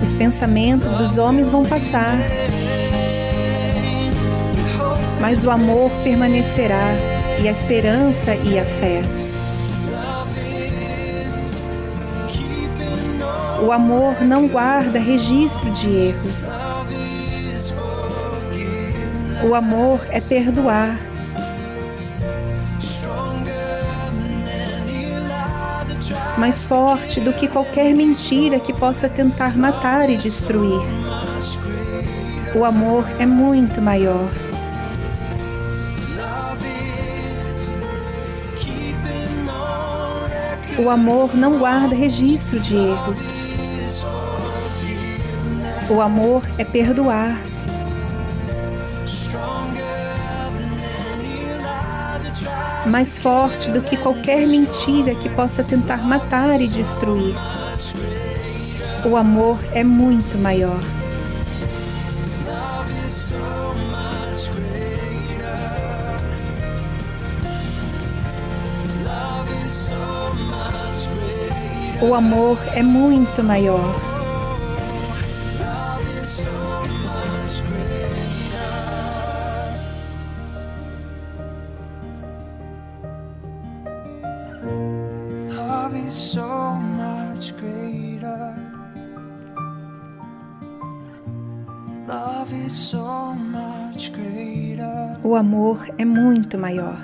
Os 0.03 0.15
pensamentos 0.15 0.95
dos 0.95 1.19
homens 1.19 1.49
vão 1.49 1.65
passar, 1.65 2.17
mas 5.21 5.45
o 5.45 5.51
amor 5.51 5.91
permanecerá, 6.05 6.95
e 7.43 7.49
a 7.49 7.51
esperança 7.51 8.35
e 8.35 8.59
a 8.59 8.65
fé. 8.65 9.03
O 13.63 13.73
amor 13.73 14.21
não 14.23 14.47
guarda 14.47 14.99
registro 14.99 15.71
de 15.73 15.89
erros. 15.89 16.51
O 19.43 19.55
amor 19.55 20.01
é 20.11 20.21
perdoar, 20.21 20.99
mais 26.39 26.67
forte 26.67 27.21
do 27.21 27.33
que 27.33 27.49
qualquer 27.49 27.95
mentira 27.95 28.59
que 28.61 28.73
possa 28.73 29.09
tentar 29.09 29.57
matar 29.57 30.09
e 30.09 30.17
destruir. 30.17 30.81
O 32.55 32.65
amor 32.65 33.05
é 33.19 33.27
muito 33.27 33.81
maior. 33.81 34.31
O 40.79 40.89
amor 40.89 41.37
não 41.37 41.59
guarda 41.59 41.95
registro 41.95 42.59
de 42.59 42.75
erros. 42.75 43.33
O 45.91 46.01
amor 46.01 46.43
é 46.57 46.65
perdoar, 46.65 47.39
mais 52.91 53.19
forte 53.19 53.71
do 53.71 53.81
que 53.81 53.97
qualquer 53.97 54.47
mentira 54.47 55.15
que 55.15 55.29
possa 55.29 55.63
tentar 55.63 55.99
matar 55.99 56.61
e 56.61 56.67
destruir. 56.67 57.37
O 59.09 59.17
amor 59.17 59.59
é 59.73 59.85
muito 59.85 60.37
maior. 60.37 60.81
O 72.03 72.15
amor 72.15 72.59
é 72.75 72.83
muito 72.83 73.43
maior. 73.43 74.10
Amor 95.71 95.87
é 95.99 96.05
muito 96.05 96.59
maior. 96.59 96.99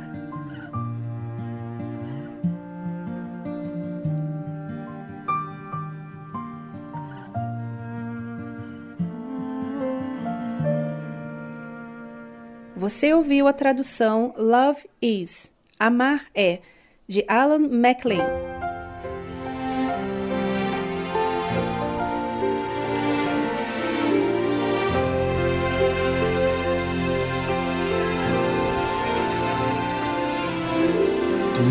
Você 12.75 13.13
ouviu 13.13 13.47
a 13.47 13.53
tradução 13.53 14.33
Love 14.37 14.89
Is, 15.01 15.51
Amar 15.79 16.27
é, 16.35 16.61
de 17.09 17.25
Alan 17.29 17.69
MacLean. 17.69 18.56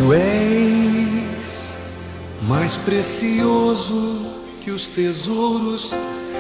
Tu 0.06 0.14
és 0.14 1.78
mais 2.44 2.78
precioso 2.78 4.22
que 4.62 4.70
os 4.70 4.88
tesouros 4.88 5.98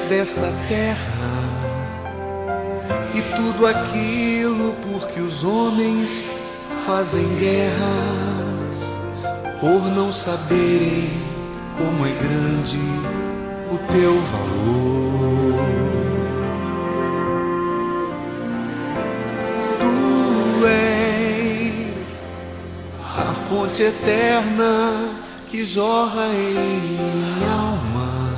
desta 0.07 0.53
terra 0.67 0.99
e 3.15 3.21
tudo 3.35 3.65
aquilo 3.65 4.75
por 4.83 5.07
que 5.07 5.19
os 5.19 5.43
homens 5.43 6.29
fazem 6.85 7.25
guerras 7.39 9.01
por 9.59 9.81
não 9.95 10.11
saberem 10.11 11.09
como 11.75 12.05
é 12.05 12.11
grande 12.11 12.77
o 13.71 13.79
teu 13.91 14.21
valor. 14.21 14.94
Fonte 23.65 23.83
eterna 23.83 25.15
que 25.47 25.65
jorra 25.65 26.27
em 26.27 26.79
minha 26.81 27.51
alma. 27.51 28.29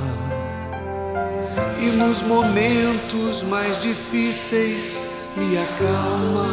E 1.80 1.86
nos 1.86 2.22
momentos 2.22 3.42
mais 3.42 3.80
difíceis 3.82 5.06
me 5.36 5.58
acalma. 5.58 6.48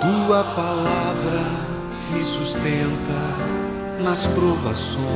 Tua 0.00 0.44
palavra 0.54 1.42
me 2.12 2.24
sustenta 2.24 3.36
nas 4.02 4.26
provações. 4.28 5.06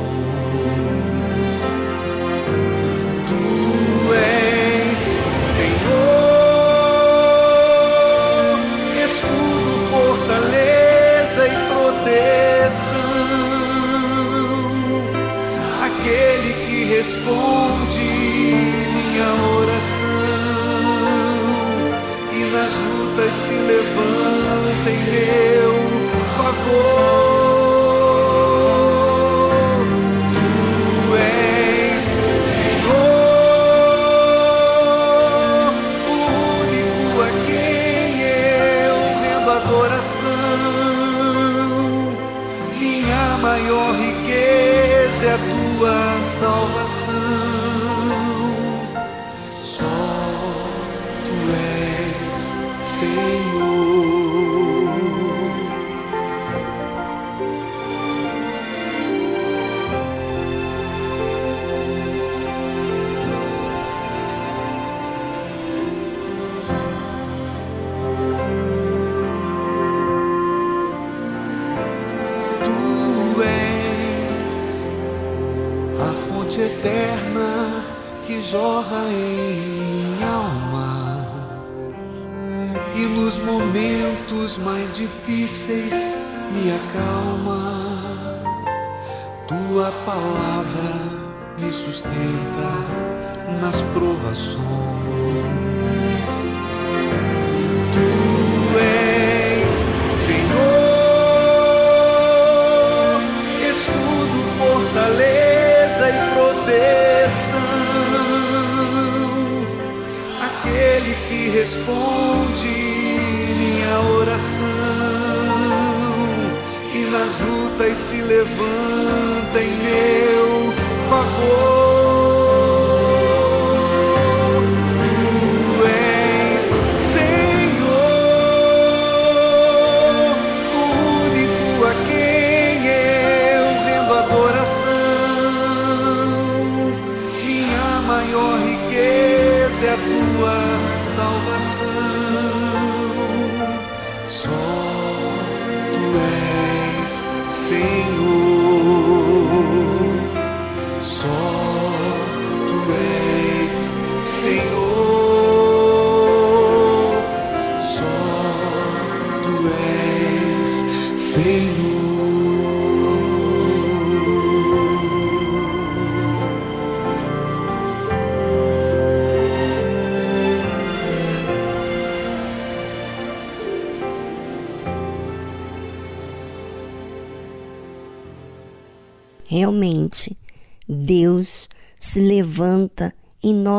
responde 17.01 17.99
minha 18.93 19.29
oração 19.57 20.05
e 22.31 22.45
nas 22.53 22.71
lutas 22.75 23.33
se 23.33 23.53
levanta 23.53 24.91
em 24.91 25.03
meu 25.09 25.73
favor. 26.37 27.20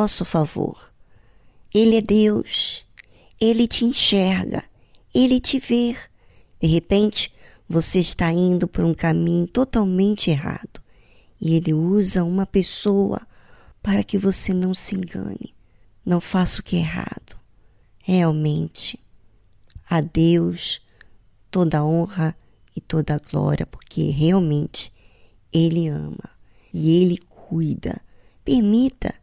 nosso 0.03 0.24
favor. 0.24 0.92
Ele 1.72 1.96
é 1.96 2.00
Deus. 2.00 2.84
Ele 3.40 3.68
te 3.68 3.84
enxerga. 3.84 4.64
Ele 5.14 5.38
te 5.38 5.61
vê. 5.61 5.96
De 6.61 6.66
repente, 6.66 7.32
você 7.68 8.00
está 8.00 8.32
indo 8.32 8.66
por 8.66 8.84
um 8.84 8.94
caminho 8.94 9.46
totalmente 9.46 10.28
errado 10.28 10.82
e 11.40 11.55
ele 11.55 11.72
usa 11.72 12.24
uma 12.24 12.44
pessoa 12.44 13.20
para 13.80 14.03
que 14.03 14.18
você 14.18 14.53
não 14.53 14.74
se 14.74 14.96
engane. 14.96 15.55
Não 16.05 16.20
faça 16.20 16.61
o 16.61 16.64
que 16.64 16.76
é 16.76 16.80
errado. 16.80 17.36
Realmente, 18.03 18.98
a 19.88 20.00
Deus 20.00 20.80
toda 21.48 21.84
honra 21.84 22.36
e 22.76 22.80
toda 22.80 23.20
glória, 23.30 23.66
porque 23.66 24.11
realmente 24.11 24.92
Ele 25.53 25.86
ama 25.86 26.28
e 26.74 27.03
Ele 27.03 27.18
cuida. 27.18 28.00
Permita 28.44 29.22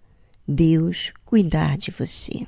Deus 0.52 1.14
cuidar 1.24 1.78
de 1.78 1.92
você. 1.92 2.48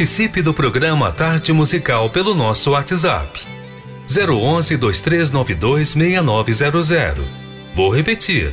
Participe 0.00 0.40
do 0.40 0.54
programa 0.54 1.12
Tarde 1.12 1.52
Musical 1.52 2.08
pelo 2.08 2.34
nosso 2.34 2.70
WhatsApp. 2.70 3.46
011 4.08 4.78
2392 4.78 5.88
6900. 5.90 7.22
Vou 7.74 7.90
repetir. 7.90 8.50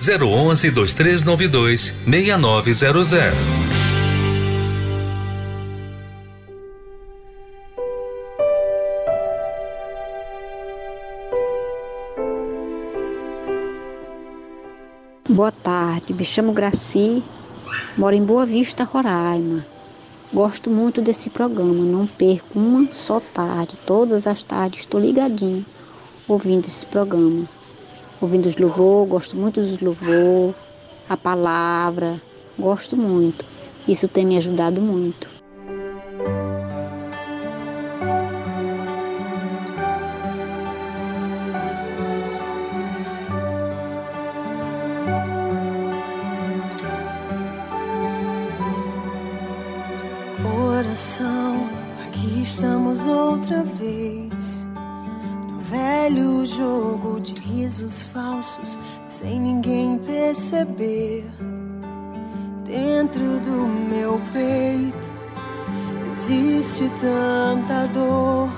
011 0.00 0.70
2392 0.70 1.94
6900. 2.06 3.36
Boa 15.28 15.52
tarde, 15.52 16.14
me 16.14 16.24
chamo 16.24 16.54
Graci, 16.54 17.22
moro 17.94 18.16
em 18.16 18.24
Boa 18.24 18.46
Vista, 18.46 18.84
Roraima. 18.84 19.77
Gosto 20.32 20.68
muito 20.68 21.00
desse 21.00 21.30
programa, 21.30 21.84
não 21.84 22.06
perco 22.06 22.58
uma 22.58 22.92
só 22.92 23.18
tarde. 23.18 23.78
Todas 23.86 24.26
as 24.26 24.42
tardes 24.42 24.80
estou 24.80 25.00
ligadinho 25.00 25.64
ouvindo 26.28 26.66
esse 26.66 26.84
programa. 26.84 27.44
Ouvindo 28.20 28.44
os 28.44 28.56
louvor, 28.58 29.06
gosto 29.06 29.36
muito 29.36 29.60
dos 29.62 29.80
louvor, 29.80 30.54
a 31.08 31.16
palavra, 31.16 32.20
gosto 32.58 32.94
muito. 32.94 33.42
Isso 33.86 34.06
tem 34.06 34.26
me 34.26 34.36
ajudado 34.36 34.82
muito. 34.82 35.37
Tanta 66.90 67.86
dor. 67.92 68.48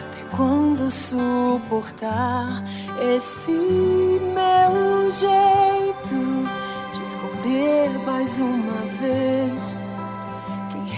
Até 0.00 0.36
quando 0.36 0.90
suportar 0.90 2.64
esse 3.00 3.50
meu 3.50 5.12
jeito 5.12 6.48
de 6.92 7.02
esconder 7.02 7.90
mais 8.04 8.38
uma 8.38 8.80
vez? 9.00 9.78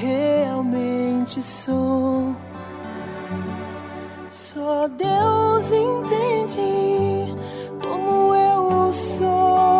realmente 0.00 1.42
sou. 1.42 2.34
Só 4.30 4.88
Deus 4.88 5.70
entende 5.70 7.34
como 7.80 8.34
eu 8.34 8.92
sou. 8.92 9.79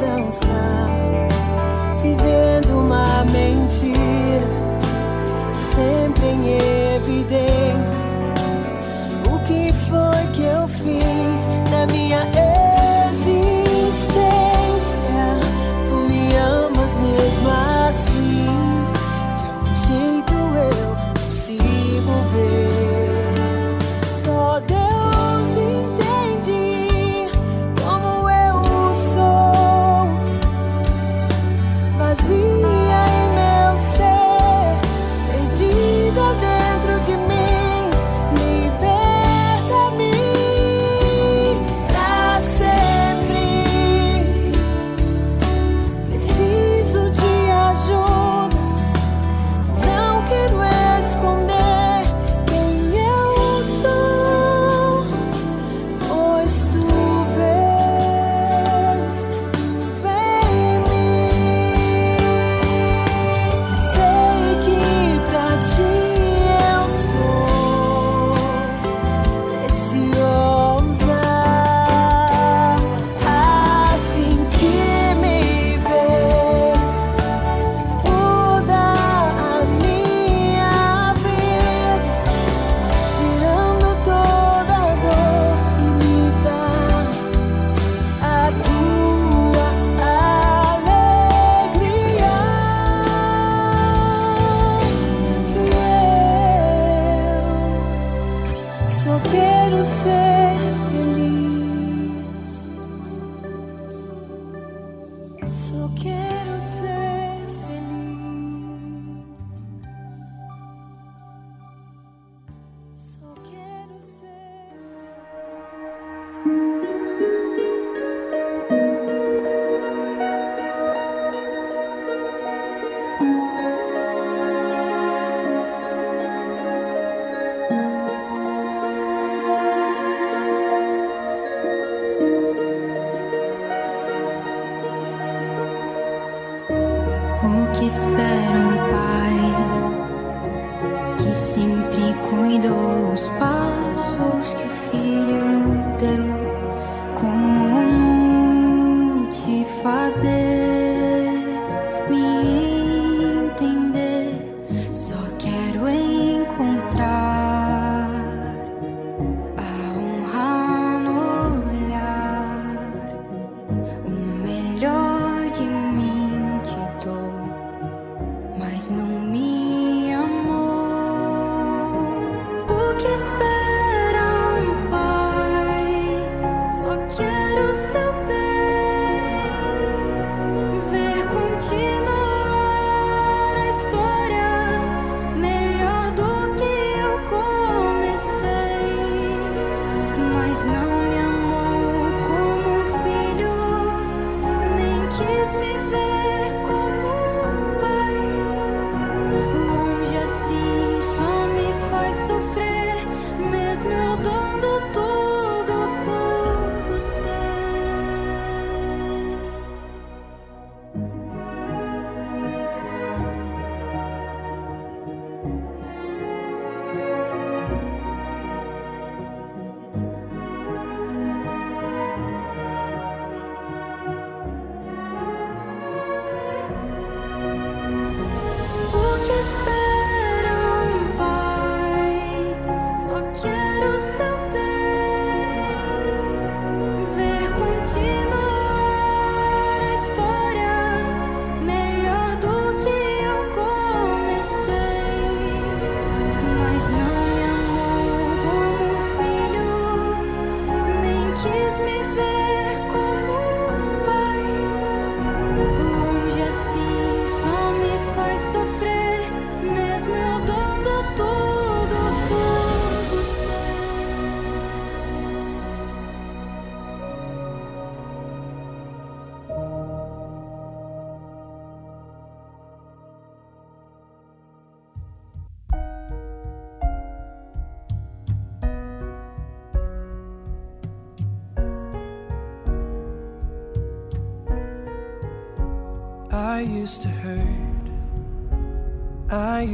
dessa 0.00 0.69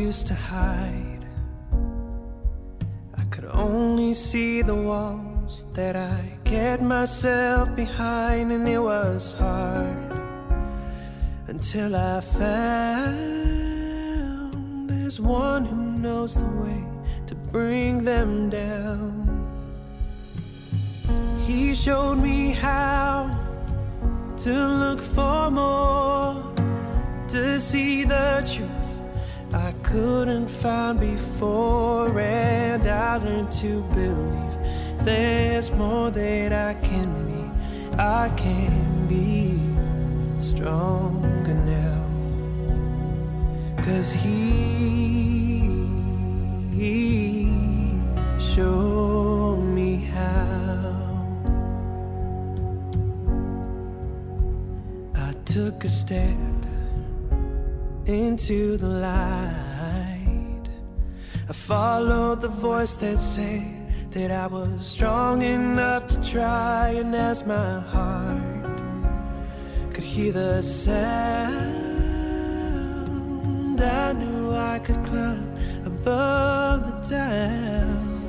used 0.07 0.27
to 0.29 0.35
hide. 0.35 1.25
I 3.19 3.25
could 3.25 3.47
only 3.47 4.15
see 4.15 4.63
the 4.63 4.75
walls 4.75 5.67
that 5.73 5.97
I 5.97 6.39
kept 6.45 6.81
myself 6.81 7.75
behind, 7.75 8.53
and 8.53 8.69
it 8.69 8.79
was 8.79 9.33
hard 9.33 10.13
until 11.49 11.97
I 11.97 12.21
found 12.21 13.27
there's 14.89 15.19
one 15.19 15.65
who 15.65 15.83
knows 16.05 16.35
the 16.37 16.53
way 16.65 16.85
to 17.27 17.35
bring 17.35 18.05
them 18.05 18.49
down. 18.49 19.13
He 21.49 21.75
showed 21.75 22.19
me 22.19 22.53
how 22.53 23.37
to 24.45 24.55
look 24.83 25.01
for 25.01 25.51
more, 25.51 26.55
to 27.31 27.59
see 27.59 28.05
the 28.05 28.43
truth 28.47 28.76
couldn't 29.97 30.49
find 30.49 31.01
before, 31.01 32.21
and 32.21 32.87
I 32.87 33.17
learned 33.17 33.51
to 33.53 33.81
believe 33.95 35.07
there's 35.07 35.71
more 35.71 36.11
that 36.11 36.53
I 36.53 36.75
can 36.89 37.11
be. 37.27 37.43
I 37.99 38.29
can 38.37 39.07
be 39.09 39.59
stronger 40.43 41.55
now, 41.55 42.05
cause 43.83 44.13
He, 44.13 45.61
he 46.75 48.03
showed 48.39 49.63
me 49.79 50.05
how. 50.13 50.93
I 55.15 55.33
took 55.47 55.85
a 55.85 55.89
step 55.89 56.37
into 58.05 58.77
the 58.77 58.89
light. 58.89 59.66
I 61.49 61.53
followed 61.53 62.41
the 62.41 62.49
voice 62.49 62.97
that 62.97 63.21
said 63.21 64.11
that 64.11 64.33
I 64.33 64.49
was 64.49 64.85
strong 64.85 65.43
enough 65.43 66.09
to 66.09 66.21
try, 66.21 66.89
and 66.89 67.15
as 67.15 67.47
my 67.47 67.79
heart 67.79 68.65
could 69.95 70.03
hear 70.03 70.33
the 70.33 70.61
sound, 70.61 71.01
I 73.81 74.13
knew 74.13 74.51
I 74.51 74.81
could 74.81 75.05
climb 75.05 75.57
above 75.85 76.85
the 76.85 76.97
down. 77.15 78.23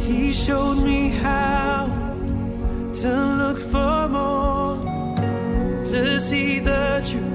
He 0.00 0.32
showed 0.32 0.78
me 0.78 1.10
how 1.10 1.86
to 2.94 3.10
look 3.42 3.58
for 3.58 4.08
more, 4.08 4.80
to 5.90 6.18
see 6.18 6.60
the 6.60 7.02
truth 7.06 7.31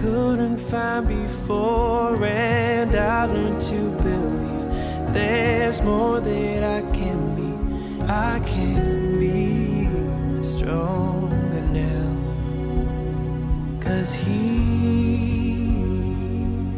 couldn't 0.00 0.58
find 0.58 1.06
before, 1.06 2.24
and 2.24 2.96
I 2.96 3.26
learned 3.26 3.60
to 3.60 3.90
believe 4.02 5.12
there's 5.12 5.82
more 5.82 6.20
that 6.20 6.62
I 6.64 6.80
can 6.96 7.36
be. 7.36 7.50
I 8.08 8.40
can 8.40 9.18
be 9.18 10.42
stronger 10.42 11.60
now, 11.60 12.08
cause 13.80 14.14
He, 14.14 14.38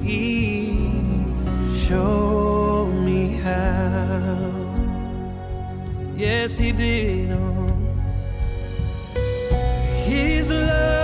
he 0.02 0.74
showed 1.76 2.92
me 3.04 3.36
how. 3.36 4.50
Yes, 6.16 6.58
He 6.58 6.72
did. 6.72 7.30
Oh. 7.30 7.68
His 10.06 10.50
love 10.50 11.01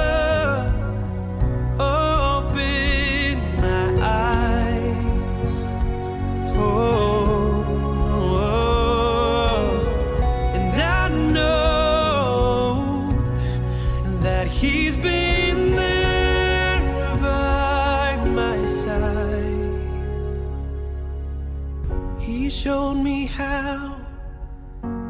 showed 22.69 23.01
me 23.11 23.25
how 23.25 23.97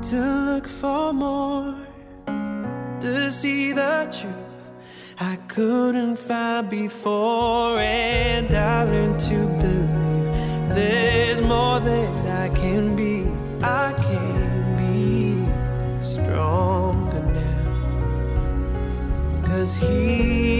to 0.00 0.18
look 0.48 0.68
for 0.68 1.12
more, 1.12 1.74
to 3.00 3.32
see 3.32 3.72
the 3.72 4.06
truth. 4.16 4.64
I 5.18 5.34
couldn't 5.48 6.16
find 6.28 6.70
before, 6.70 7.80
and 7.80 8.48
I 8.54 8.84
learned 8.84 9.18
to 9.30 9.38
believe 9.62 10.28
there's 10.76 11.40
more 11.40 11.80
that 11.80 12.26
I 12.44 12.48
can 12.61 12.94
be. 12.94 13.16
I 13.61 13.92
can 14.06 14.76
be 14.82 15.42
stronger 16.00 17.24
now, 17.42 17.64
cause 19.48 19.74
He, 19.78 20.57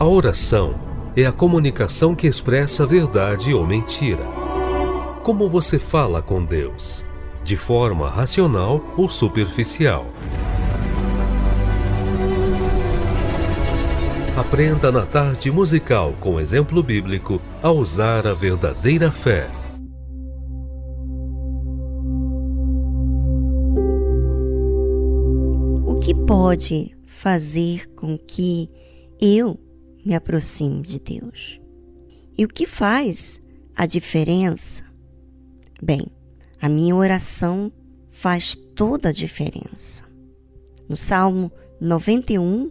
A 0.00 0.08
oração 0.08 0.76
é 1.14 1.26
a 1.26 1.30
comunicação 1.30 2.14
que 2.14 2.26
expressa 2.26 2.86
verdade 2.86 3.52
ou 3.52 3.66
mentira. 3.66 4.24
Como 5.22 5.46
você 5.46 5.78
fala 5.78 6.22
com 6.22 6.42
Deus? 6.42 7.04
De 7.44 7.54
forma 7.54 8.08
racional 8.08 8.82
ou 8.96 9.10
superficial? 9.10 10.06
Aprenda 14.34 14.90
na 14.90 15.04
tarde 15.04 15.50
musical 15.50 16.14
com 16.18 16.40
exemplo 16.40 16.82
bíblico 16.82 17.38
a 17.62 17.70
usar 17.70 18.26
a 18.26 18.32
verdadeira 18.32 19.12
fé. 19.12 19.50
O 25.84 25.98
que 26.00 26.14
pode 26.14 26.96
fazer 27.04 27.86
com 27.94 28.16
que 28.16 28.70
eu 29.20 29.60
me 30.04 30.14
aproxime 30.14 30.82
de 30.82 30.98
Deus? 30.98 31.60
E 32.36 32.44
o 32.44 32.48
que 32.48 32.66
faz 32.66 33.40
a 33.76 33.86
diferença? 33.86 34.84
Bem, 35.82 36.06
a 36.60 36.68
minha 36.68 36.94
oração 36.94 37.72
faz 38.08 38.54
toda 38.54 39.08
a 39.08 39.12
diferença. 39.12 40.04
No 40.88 40.96
Salmo 40.96 41.50
91 41.80 42.70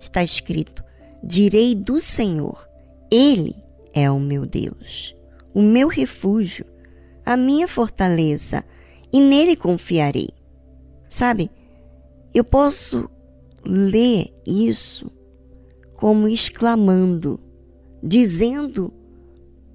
está 0.00 0.22
escrito: 0.22 0.82
Direi 1.22 1.74
do 1.74 2.00
Senhor, 2.00 2.66
Ele 3.10 3.54
é 3.92 4.10
o 4.10 4.18
meu 4.18 4.46
Deus, 4.46 5.14
o 5.52 5.60
meu 5.60 5.88
refúgio, 5.88 6.64
a 7.24 7.36
minha 7.36 7.68
fortaleza, 7.68 8.64
e 9.12 9.20
nele 9.20 9.56
confiarei. 9.56 10.30
Sabe, 11.08 11.50
eu 12.32 12.44
posso 12.44 13.10
ler 13.64 14.32
isso 14.46 15.10
como 15.98 16.28
exclamando, 16.28 17.40
dizendo 18.00 18.94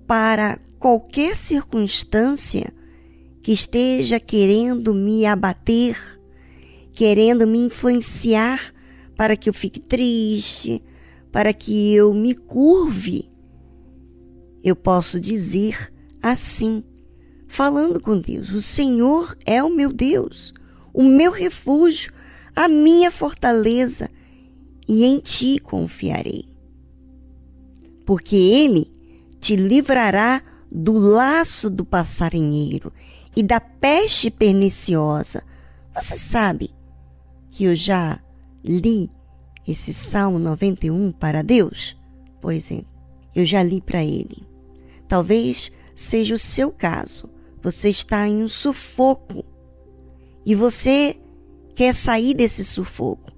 para 0.08 0.58
qualquer 0.80 1.36
circunstância 1.36 2.74
que 3.42 3.52
esteja 3.52 4.22
querendo 4.22 4.96
me 4.96 5.26
abater, 5.26 5.98
querendo 6.94 7.46
me 7.46 7.60
influenciar 7.60 8.74
para 9.18 9.36
que 9.36 9.50
eu 9.50 9.54
fique 9.54 9.82
triste, 9.82 10.82
para 11.30 11.54
que 11.54 11.94
eu 11.94 12.14
me 12.14 12.34
curve. 12.34 13.30
Eu 14.64 14.78
posso 14.78 15.20
dizer 15.20 15.92
assim, 16.22 16.86
falando 17.50 18.00
com 18.00 18.18
Deus: 18.18 18.50
O 18.52 18.62
Senhor 18.62 19.38
é 19.46 19.62
o 19.62 19.70
meu 19.70 19.92
Deus, 19.92 20.54
o 20.94 21.04
meu 21.04 21.34
refúgio, 21.34 22.14
a 22.56 22.70
minha 22.70 23.12
fortaleza, 23.12 24.10
e 24.88 25.06
em 25.06 25.20
ti 25.20 25.60
confiarei. 25.60 26.46
Porque 28.06 28.36
ele 28.36 28.92
te 29.40 29.56
livrará 29.56 30.42
do 30.72 30.94
laço 30.94 31.70
do 31.70 31.86
passarinheiro 31.86 32.92
e 33.36 33.44
da 33.44 33.60
peste 33.60 34.32
perniciosa. 34.32 35.44
Você 35.94 36.16
sabe 36.16 36.72
que 37.52 37.66
eu 37.66 37.76
já 37.76 38.20
li 38.66 39.10
esse 39.68 39.94
Salmo 39.94 40.40
91 40.40 41.12
para 41.12 41.44
Deus? 41.44 41.96
Pois 42.42 42.72
é, 42.72 42.84
eu 43.36 43.46
já 43.46 43.62
li 43.62 43.82
para 43.82 44.04
ele. 44.04 44.46
Talvez 45.08 45.72
seja 45.96 46.36
o 46.36 46.40
seu 46.40 46.72
caso. 46.72 47.32
Você 47.62 47.90
está 47.90 48.28
em 48.28 48.44
um 48.44 48.48
sufoco 48.48 49.44
e 50.46 50.54
você 50.56 51.18
quer 51.76 51.94
sair 51.94 52.34
desse 52.34 52.64
sufoco. 52.64 53.33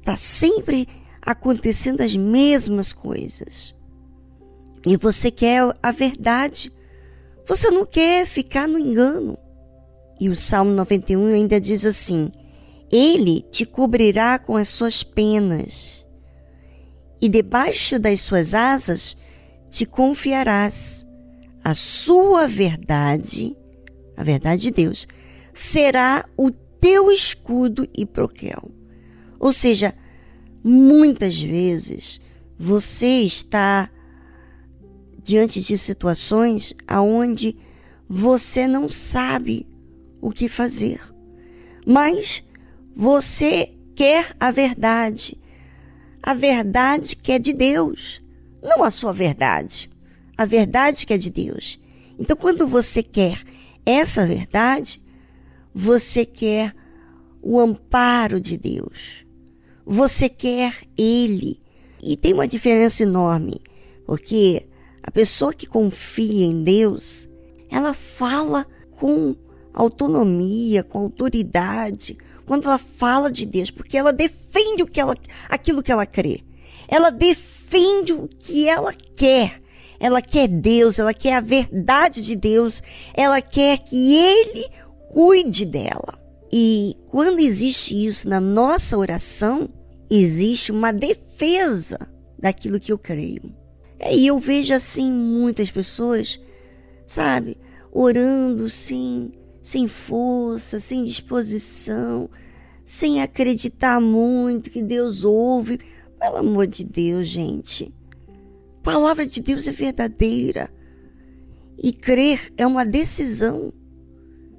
Está 0.00 0.16
sempre 0.16 0.88
acontecendo 1.22 2.00
as 2.00 2.16
mesmas 2.16 2.92
coisas. 2.92 3.74
E 4.86 4.96
você 4.96 5.30
quer 5.30 5.72
a 5.82 5.90
verdade. 5.90 6.72
Você 7.46 7.70
não 7.70 7.84
quer 7.84 8.26
ficar 8.26 8.66
no 8.66 8.78
engano. 8.78 9.38
E 10.18 10.28
o 10.28 10.36
Salmo 10.36 10.72
91 10.72 11.26
ainda 11.32 11.60
diz 11.60 11.84
assim: 11.84 12.30
Ele 12.90 13.42
te 13.50 13.64
cobrirá 13.64 14.38
com 14.38 14.56
as 14.56 14.68
suas 14.68 15.02
penas, 15.02 16.04
e 17.20 17.28
debaixo 17.28 17.98
das 17.98 18.20
suas 18.20 18.54
asas 18.54 19.16
te 19.68 19.86
confiarás. 19.86 21.06
A 21.62 21.74
sua 21.74 22.46
verdade, 22.46 23.54
a 24.16 24.24
verdade 24.24 24.62
de 24.62 24.70
Deus, 24.70 25.06
será 25.52 26.24
o 26.36 26.50
teu 26.50 27.12
escudo 27.12 27.86
e 27.96 28.06
broquel. 28.06 28.79
Ou 29.40 29.50
seja, 29.50 29.94
muitas 30.62 31.40
vezes 31.40 32.20
você 32.58 33.22
está 33.22 33.90
diante 35.22 35.62
de 35.62 35.78
situações 35.78 36.74
aonde 36.86 37.56
você 38.06 38.66
não 38.66 38.86
sabe 38.86 39.66
o 40.20 40.30
que 40.30 40.46
fazer. 40.46 41.00
Mas 41.86 42.44
você 42.94 43.72
quer 43.94 44.36
a 44.38 44.50
verdade. 44.50 45.40
A 46.22 46.34
verdade 46.34 47.16
que 47.16 47.32
é 47.32 47.38
de 47.38 47.54
Deus, 47.54 48.20
não 48.62 48.84
a 48.84 48.90
sua 48.90 49.12
verdade. 49.12 49.88
A 50.36 50.44
verdade 50.44 51.06
que 51.06 51.14
é 51.14 51.16
de 51.16 51.30
Deus. 51.30 51.80
Então, 52.18 52.36
quando 52.36 52.66
você 52.66 53.02
quer 53.02 53.38
essa 53.86 54.26
verdade, 54.26 55.02
você 55.74 56.26
quer 56.26 56.74
o 57.42 57.58
amparo 57.58 58.38
de 58.38 58.58
Deus. 58.58 59.24
Você 59.92 60.28
quer 60.28 60.72
Ele. 60.96 61.60
E 62.00 62.16
tem 62.16 62.32
uma 62.32 62.46
diferença 62.46 63.02
enorme, 63.02 63.60
porque 64.06 64.68
a 65.02 65.10
pessoa 65.10 65.52
que 65.52 65.66
confia 65.66 66.46
em 66.46 66.62
Deus, 66.62 67.28
ela 67.68 67.92
fala 67.92 68.64
com 68.92 69.34
autonomia, 69.74 70.84
com 70.84 71.00
autoridade, 71.00 72.16
quando 72.46 72.68
ela 72.68 72.78
fala 72.78 73.32
de 73.32 73.44
Deus, 73.44 73.72
porque 73.72 73.98
ela 73.98 74.12
defende 74.12 74.84
o 74.84 74.86
que 74.86 75.00
ela, 75.00 75.16
aquilo 75.48 75.82
que 75.82 75.90
ela 75.90 76.06
crê. 76.06 76.44
Ela 76.86 77.10
defende 77.10 78.12
o 78.12 78.28
que 78.28 78.68
ela 78.68 78.94
quer. 78.94 79.60
Ela 79.98 80.22
quer 80.22 80.46
Deus, 80.46 81.00
ela 81.00 81.12
quer 81.12 81.34
a 81.34 81.40
verdade 81.40 82.22
de 82.22 82.36
Deus, 82.36 82.80
ela 83.12 83.42
quer 83.42 83.76
que 83.78 84.14
Ele 84.14 84.68
cuide 85.08 85.66
dela. 85.66 86.16
E 86.52 86.96
quando 87.08 87.40
existe 87.40 88.06
isso 88.06 88.28
na 88.28 88.40
nossa 88.40 88.96
oração, 88.96 89.68
existe 90.10 90.72
uma 90.72 90.92
defesa 90.92 91.98
daquilo 92.38 92.80
que 92.80 92.92
eu 92.92 92.98
creio. 92.98 93.54
E 94.10 94.26
eu 94.26 94.38
vejo 94.38 94.74
assim 94.74 95.12
muitas 95.12 95.70
pessoas, 95.70 96.40
sabe, 97.06 97.58
orando 97.92 98.68
sim 98.68 99.30
sem 99.62 99.86
força, 99.86 100.80
sem 100.80 101.04
disposição, 101.04 102.28
sem 102.84 103.22
acreditar 103.22 104.00
muito 104.00 104.70
que 104.70 104.82
Deus 104.82 105.22
ouve. 105.22 105.78
Pelo 106.18 106.36
amor 106.38 106.66
de 106.66 106.84
Deus, 106.84 107.26
gente. 107.28 107.94
A 108.80 108.82
palavra 108.82 109.26
de 109.26 109.40
Deus 109.40 109.68
é 109.68 109.72
verdadeira. 109.72 110.70
E 111.78 111.92
crer 111.92 112.52
é 112.56 112.66
uma 112.66 112.84
decisão. 112.84 113.72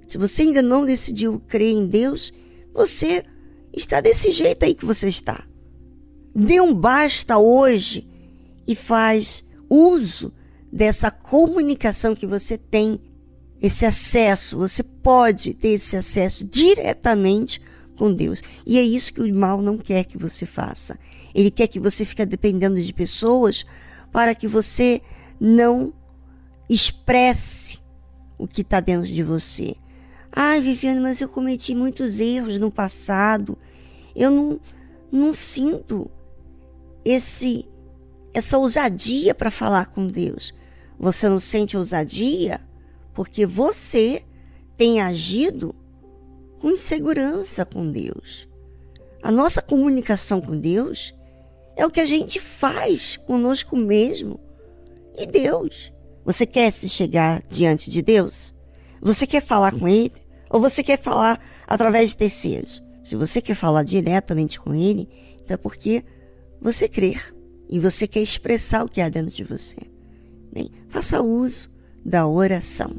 Se 0.07 0.17
você 0.17 0.43
ainda 0.43 0.61
não 0.61 0.85
decidiu 0.85 1.39
crer 1.47 1.73
em 1.73 1.87
Deus, 1.87 2.33
você 2.73 3.23
está 3.73 4.01
desse 4.01 4.31
jeito 4.31 4.63
aí 4.63 4.73
que 4.73 4.85
você 4.85 5.07
está. 5.07 5.43
Dê 6.35 6.61
um 6.61 6.73
basta 6.73 7.37
hoje 7.37 8.07
e 8.67 8.75
faz 8.75 9.43
uso 9.69 10.33
dessa 10.71 11.11
comunicação 11.11 12.15
que 12.15 12.25
você 12.25 12.57
tem 12.57 12.99
esse 13.61 13.85
acesso, 13.85 14.57
você 14.57 14.81
pode 14.81 15.53
ter 15.53 15.69
esse 15.69 15.95
acesso 15.95 16.43
diretamente 16.43 17.61
com 17.95 18.11
Deus. 18.11 18.41
E 18.65 18.79
é 18.79 18.81
isso 18.81 19.13
que 19.13 19.21
o 19.21 19.33
mal 19.33 19.61
não 19.61 19.77
quer 19.77 20.05
que 20.05 20.17
você 20.17 20.45
faça. 20.45 20.97
Ele 21.35 21.51
quer 21.51 21.67
que 21.67 21.79
você 21.79 22.03
fique 22.03 22.25
dependendo 22.25 22.81
de 22.81 22.93
pessoas 22.93 23.65
para 24.11 24.33
que 24.33 24.47
você 24.47 25.01
não 25.39 25.93
expresse 26.67 27.79
o 28.37 28.47
que 28.47 28.61
está 28.61 28.79
dentro 28.79 29.07
de 29.07 29.21
você. 29.21 29.75
Ai, 30.31 30.61
Viviane, 30.61 30.99
mas 30.99 31.21
eu 31.21 31.29
cometi 31.29 31.75
muitos 31.75 32.19
erros 32.19 32.59
no 32.59 32.71
passado. 32.71 33.57
Eu 34.15 34.31
não, 34.31 34.59
não 35.11 35.33
sinto 35.33 36.09
esse 37.03 37.67
essa 38.33 38.57
ousadia 38.57 39.35
para 39.35 39.51
falar 39.51 39.87
com 39.87 40.07
Deus. 40.07 40.53
Você 40.97 41.27
não 41.27 41.39
sente 41.39 41.75
ousadia? 41.75 42.61
porque 43.13 43.45
você 43.45 44.23
tem 44.77 45.01
agido 45.01 45.75
com 46.59 46.71
insegurança 46.71 47.65
com 47.65 47.89
Deus. 47.89 48.47
A 49.21 49.31
nossa 49.31 49.61
comunicação 49.61 50.41
com 50.41 50.57
Deus 50.57 51.13
é 51.75 51.85
o 51.85 51.91
que 51.91 51.99
a 51.99 52.05
gente 52.05 52.39
faz 52.39 53.17
conosco 53.17 53.75
mesmo 53.75 54.39
e 55.17 55.25
Deus. 55.25 55.91
Você 56.25 56.45
quer 56.45 56.71
se 56.71 56.87
chegar 56.87 57.43
diante 57.49 57.89
de 57.89 58.01
Deus? 58.01 58.53
Você 59.01 59.25
quer 59.25 59.41
falar 59.41 59.73
com 59.73 59.87
Ele? 59.87 60.13
Ou 60.49 60.61
você 60.61 60.83
quer 60.83 60.99
falar 60.99 61.39
através 61.65 62.09
de 62.09 62.17
terceiros? 62.17 62.83
Se 63.03 63.15
você 63.15 63.41
quer 63.41 63.55
falar 63.55 63.83
diretamente 63.83 64.59
com 64.59 64.75
Ele, 64.75 65.09
então 65.35 65.55
é 65.55 65.57
porque 65.57 66.03
você 66.61 66.87
crê 66.87 67.17
e 67.69 67.79
você 67.79 68.05
quer 68.05 68.21
expressar 68.21 68.83
o 68.83 68.89
que 68.89 69.01
há 69.01 69.09
dentro 69.09 69.31
de 69.31 69.43
você. 69.43 69.77
Bem, 70.53 70.69
faça 70.89 71.21
uso 71.21 71.69
da 72.05 72.27
oração. 72.27 72.91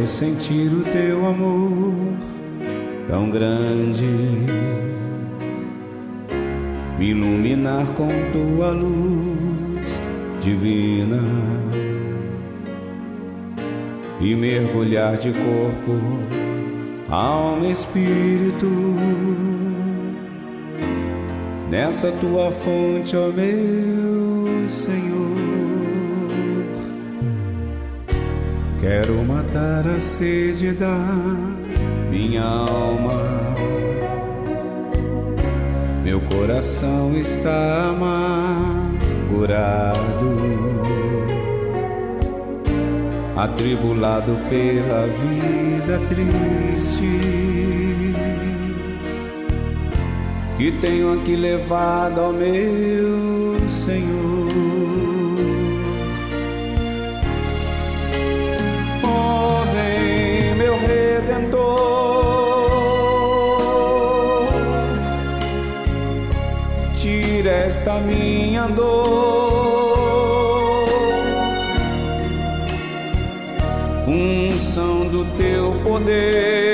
Quero 0.00 0.12
sentir 0.12 0.72
o 0.72 0.82
teu 0.82 1.26
amor 1.26 1.92
tão 3.06 3.28
grande 3.28 4.06
me 6.98 7.10
iluminar 7.10 7.86
com 7.88 8.08
tua 8.32 8.70
luz 8.70 10.00
divina 10.40 11.20
e 14.22 14.34
mergulhar 14.34 15.18
de 15.18 15.32
corpo, 15.32 16.00
alma 17.10 17.66
e 17.66 17.72
espírito 17.72 18.70
nessa 21.68 22.10
tua 22.12 22.50
fonte, 22.50 23.14
ó 23.18 23.28
meu 23.28 24.70
Senhor. 24.70 25.39
Quero 28.80 29.22
matar 29.24 29.86
a 29.86 30.00
sede 30.00 30.72
da 30.72 30.96
minha 32.10 32.42
alma. 32.42 33.54
Meu 36.02 36.20
coração 36.22 37.14
está 37.16 37.90
amargurado 37.90 38.90
atribulado 43.36 44.36
pela 44.48 45.06
vida 45.06 46.00
triste 46.08 47.20
que 50.58 50.72
tenho 50.72 51.20
aqui 51.20 51.36
levado 51.36 52.20
ao 52.20 52.32
meu 52.32 53.60
Senhor. 53.70 54.39
Esta 67.80 67.98
minha 68.00 68.68
dor. 68.68 69.80
unção 74.06 75.06
do 75.06 75.24
teu 75.36 75.72
poder 75.82 76.69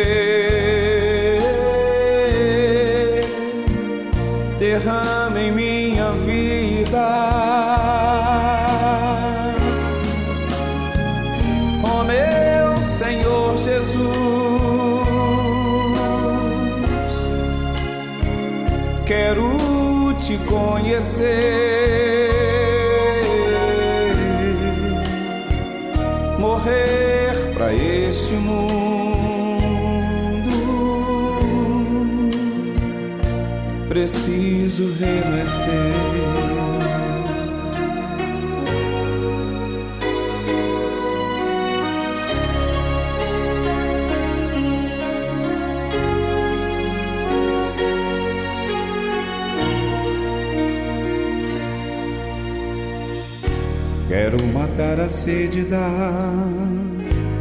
matar 54.76 55.00
a 55.00 55.08
sede 55.08 55.62
da 55.62 55.88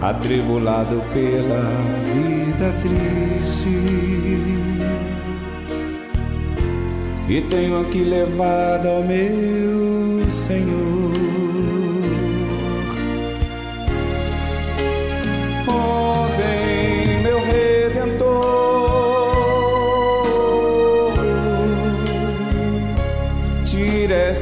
atribulado 0.01 1.03
pela 1.13 1.65
vida 2.05 2.73
triste. 2.83 3.69
E 7.29 7.43
tenho 7.51 7.81
aqui 7.81 8.05
levado 8.05 8.87
ao 8.87 9.03
meu 9.03 10.25
Senhor. 10.31 11.26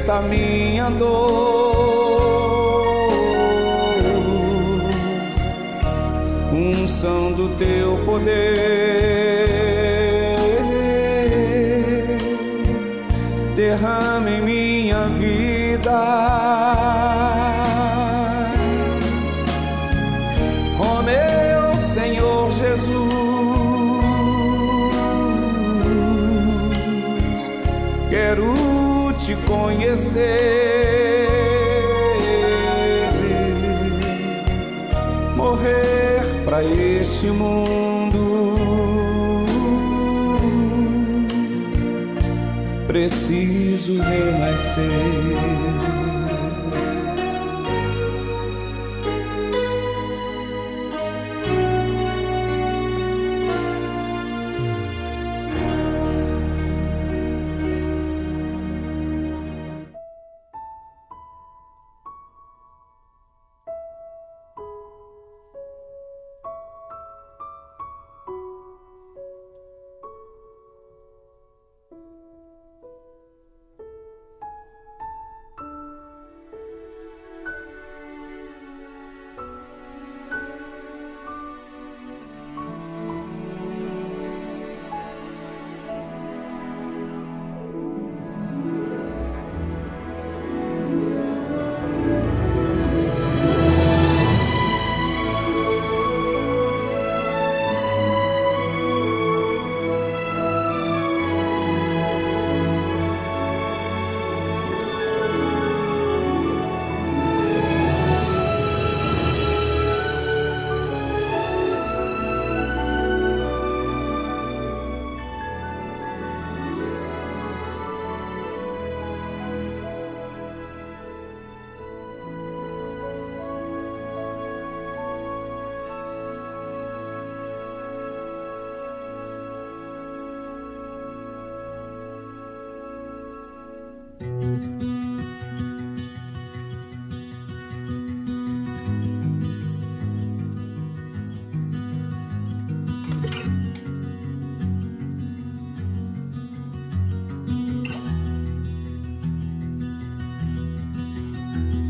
Esta 0.05 0.21
minha 0.21 0.91
dor, 0.91 1.89
unção 6.53 7.33
do 7.33 7.49
teu 7.57 7.97
poder, 8.05 8.37
derrama 13.57 14.31
em 14.31 14.43
minha 14.43 15.09
vida. 15.09 16.44
Conhecer, 30.15 31.29
morrer 35.37 36.23
para 36.45 36.63
este 36.63 37.31
mundo. 37.31 38.25
Preciso 42.87 43.95
renascer. 44.05 45.54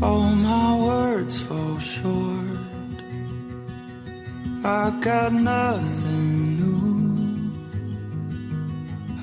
All 0.01 0.35
my 0.35 0.75
words 0.75 1.39
fall 1.39 1.79
short. 1.79 2.57
I 4.63 4.89
got 4.99 5.31
nothing 5.31 6.57
new. 6.57 7.51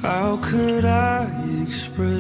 How 0.01 0.39
could 0.39 0.87
I 0.87 1.29
express 1.63 2.11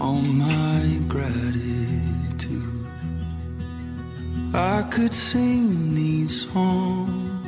all 0.00 0.20
my 0.20 1.00
gratitude? 1.06 2.86
I 4.52 4.82
could 4.90 5.14
sing 5.14 5.94
these 5.94 6.48
songs 6.48 7.46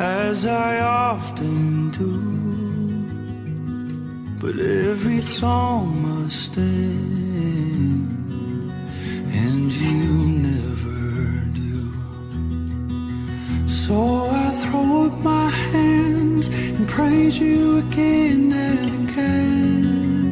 as 0.00 0.46
I 0.46 0.80
often 0.80 1.90
do 1.90 2.35
but 4.46 4.58
every 4.60 5.20
song 5.20 6.02
must 6.02 6.56
end, 6.56 8.06
and 9.42 9.72
you 9.72 10.28
never 10.50 11.00
do. 11.62 11.78
So 13.66 13.96
I 14.30 14.50
throw 14.62 15.06
up 15.06 15.14
my 15.24 15.50
hands 15.50 16.46
and 16.46 16.86
praise 16.86 17.40
you 17.40 17.78
again 17.78 18.52
and 18.52 19.10
again. 19.10 20.22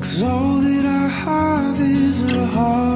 Cause 0.00 0.22
all 0.22 0.56
that 0.60 0.86
I 0.86 1.08
have 1.08 1.80
is 1.80 2.22
a 2.22 2.46
hallelujah. 2.46 2.91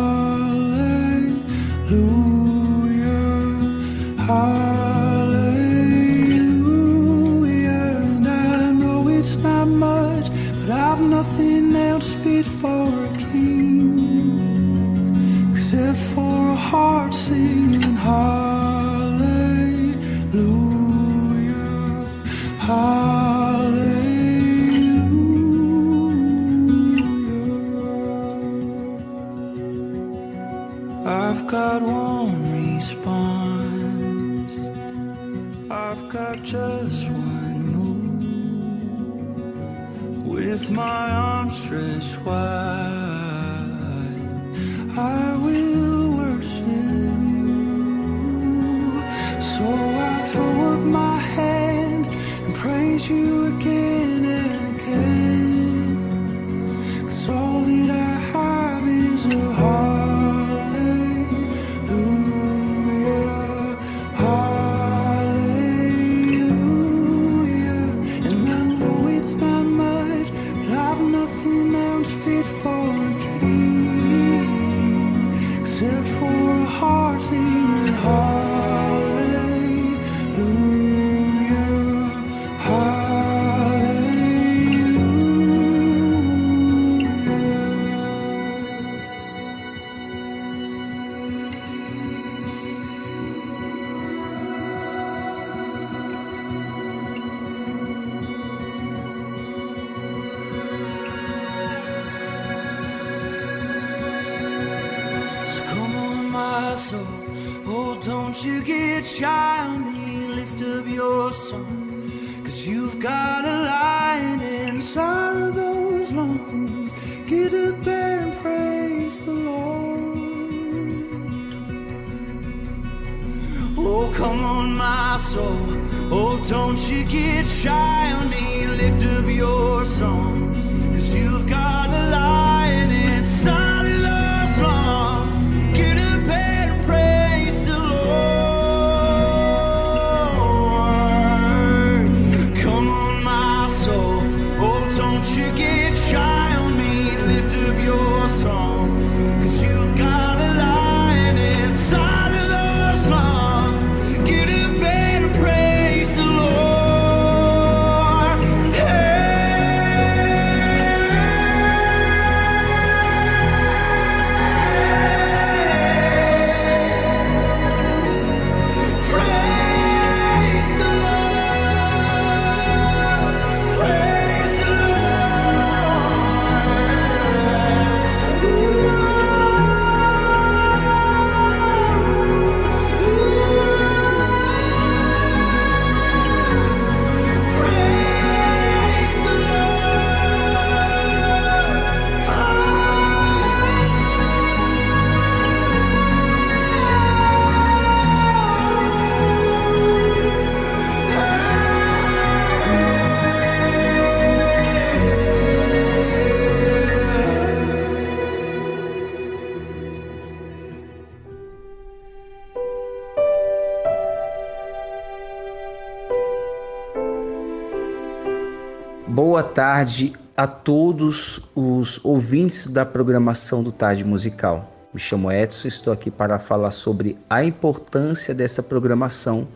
Tarde 219.86 220.14
a 220.36 220.48
todos 220.48 221.48
os 221.54 222.04
ouvintes 222.04 222.66
da 222.66 222.84
programação 222.84 223.62
do 223.62 223.70
Tarde 223.70 224.04
Musical. 224.04 224.68
Me 224.92 224.98
chamo 224.98 225.30
Edson, 225.30 225.68
estou 225.68 225.92
aqui 225.92 226.10
para 226.10 226.40
falar 226.40 226.72
sobre 226.72 227.16
a 227.30 227.44
importância 227.44 228.34
dessa 228.34 228.64
programação, 228.64 229.46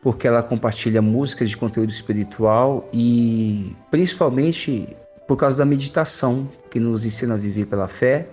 porque 0.00 0.28
ela 0.28 0.44
compartilha 0.44 1.02
música 1.02 1.44
de 1.44 1.56
conteúdo 1.56 1.90
espiritual 1.90 2.88
e 2.92 3.74
principalmente 3.90 4.96
por 5.26 5.36
causa 5.36 5.58
da 5.58 5.64
meditação, 5.64 6.48
que 6.70 6.78
nos 6.78 7.04
ensina 7.04 7.34
a 7.34 7.36
viver 7.36 7.66
pela 7.66 7.88
fé, 7.88 8.28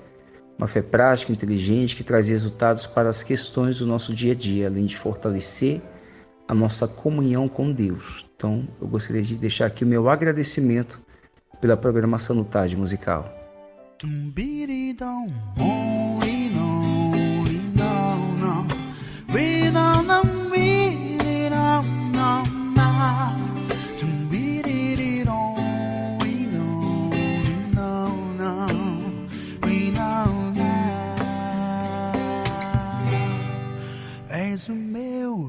uma 0.60 0.68
fé 0.68 0.84
prática, 0.84 1.31
inteligente, 1.31 1.95
que 1.95 2.03
traz 2.03 2.27
resultados 2.27 2.86
para 2.86 3.10
as 3.10 3.23
questões 3.23 3.80
do 3.80 3.88
nosso 3.88 4.14
dia 4.14 4.34
a 4.34 4.36
dia, 4.36 4.68
além 4.68 4.86
de 4.86 4.95
fortalecer 4.95 5.81
a 6.50 6.54
nossa 6.56 6.88
comunhão 6.88 7.48
com 7.48 7.72
Deus. 7.72 8.26
Então, 8.36 8.68
eu 8.82 8.88
gostaria 8.88 9.22
de 9.22 9.38
deixar 9.38 9.68
aqui 9.68 9.84
o 9.84 9.88
meu 9.88 10.10
agradecimento 10.10 11.00
pela 11.62 11.78
programação 11.78 12.36
do 12.36 12.44
Tarde 12.44 12.76
Musical. 12.76 13.32
És 34.32 34.68
o 34.68 34.74
meu 34.74 35.48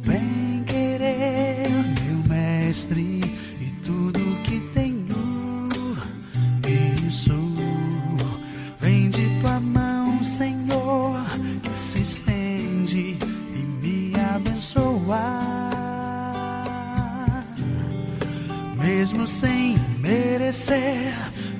mesmo 19.10 19.26
sem 19.26 19.76
merecer, 19.98 21.12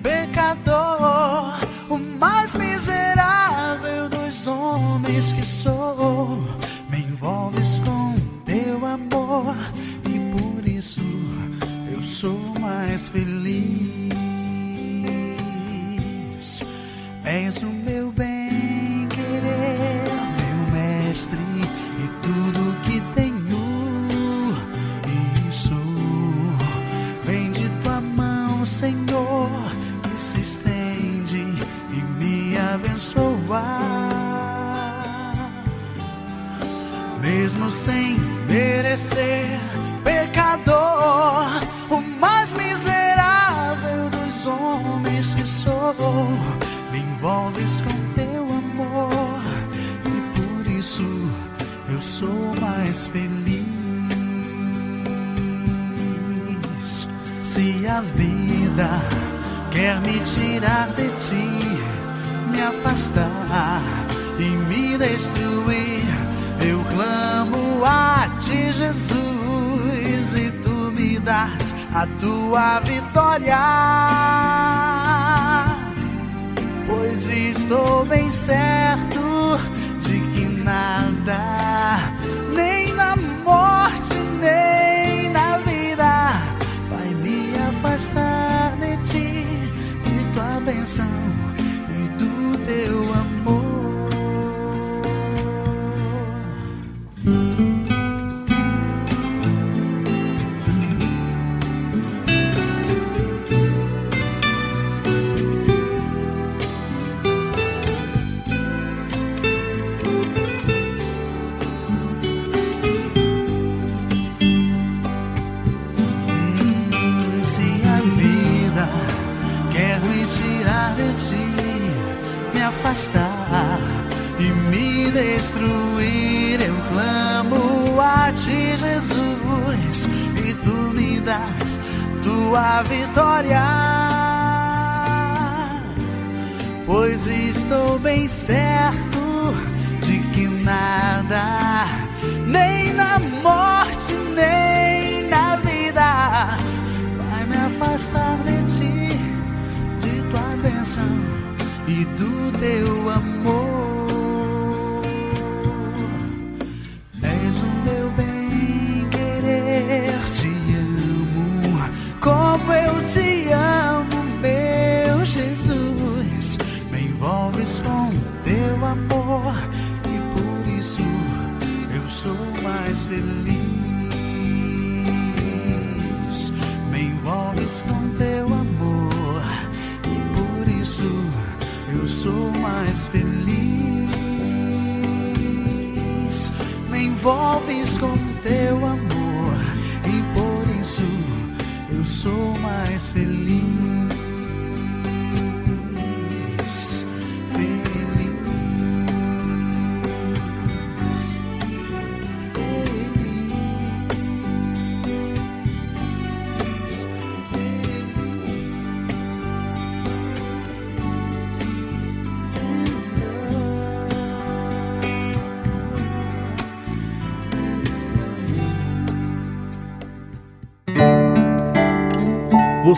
pecador, 0.02 1.58
o 1.88 1.98
mais 1.98 2.54
miserável 2.54 4.08
dos 4.08 4.46
homens 4.46 5.32
que 5.32 5.44
sou. 5.44 6.44
Me 6.90 7.00
envolves 7.00 7.80
com 7.80 8.14
teu 8.44 8.86
amor 8.86 9.56
e 10.08 10.20
por 10.38 10.68
isso 10.68 11.00
eu 11.92 12.00
sou 12.04 12.38
mais 12.60 13.08
feliz. 13.08 14.14
És 17.24 17.62
o 17.62 17.66
meu 17.66 18.12
bem. 18.12 18.39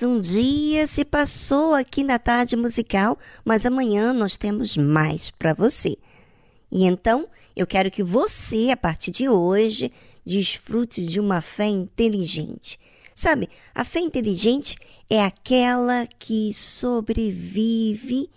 Um 0.00 0.18
dia 0.18 0.86
se 0.86 1.04
passou 1.04 1.74
aqui 1.74 2.02
na 2.02 2.18
tarde 2.18 2.56
musical, 2.56 3.18
mas 3.44 3.66
amanhã 3.66 4.12
nós 4.12 4.36
temos 4.36 4.76
mais 4.76 5.30
para 5.30 5.52
você. 5.52 5.98
E 6.70 6.84
então, 6.84 7.28
eu 7.54 7.66
quero 7.66 7.90
que 7.90 8.02
você, 8.02 8.70
a 8.70 8.76
partir 8.76 9.10
de 9.10 9.28
hoje, 9.28 9.92
desfrute 10.24 11.04
de 11.04 11.20
uma 11.20 11.42
fé 11.42 11.66
inteligente. 11.66 12.78
Sabe, 13.14 13.50
a 13.74 13.84
fé 13.84 14.00
inteligente 14.00 14.76
é 15.10 15.22
aquela 15.22 16.06
que 16.18 16.54
sobrevive 16.54 18.30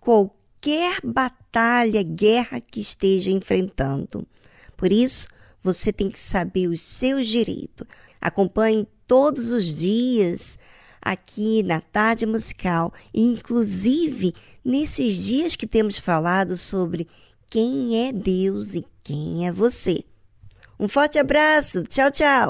qualquer 0.00 1.00
batalha, 1.04 2.02
guerra 2.02 2.60
que 2.60 2.80
esteja 2.80 3.30
enfrentando. 3.30 4.26
Por 4.76 4.90
isso, 4.90 5.28
você 5.62 5.92
tem 5.92 6.08
que 6.08 6.18
saber 6.18 6.68
os 6.68 6.80
seus 6.80 7.26
direitos. 7.26 7.86
Acompanhe 8.20 8.88
todos 9.06 9.50
os 9.50 9.76
dias 9.76 10.58
aqui 11.10 11.62
na 11.62 11.80
tarde 11.80 12.26
musical, 12.26 12.92
inclusive 13.14 14.34
nesses 14.64 15.14
dias 15.14 15.54
que 15.54 15.66
temos 15.66 15.98
falado 15.98 16.56
sobre 16.56 17.08
quem 17.48 18.06
é 18.06 18.12
Deus 18.12 18.74
e 18.74 18.84
quem 19.02 19.46
é 19.46 19.52
você. 19.52 20.02
Um 20.78 20.88
forte 20.88 21.18
abraço, 21.18 21.84
tchau, 21.84 22.10
tchau! 22.10 22.48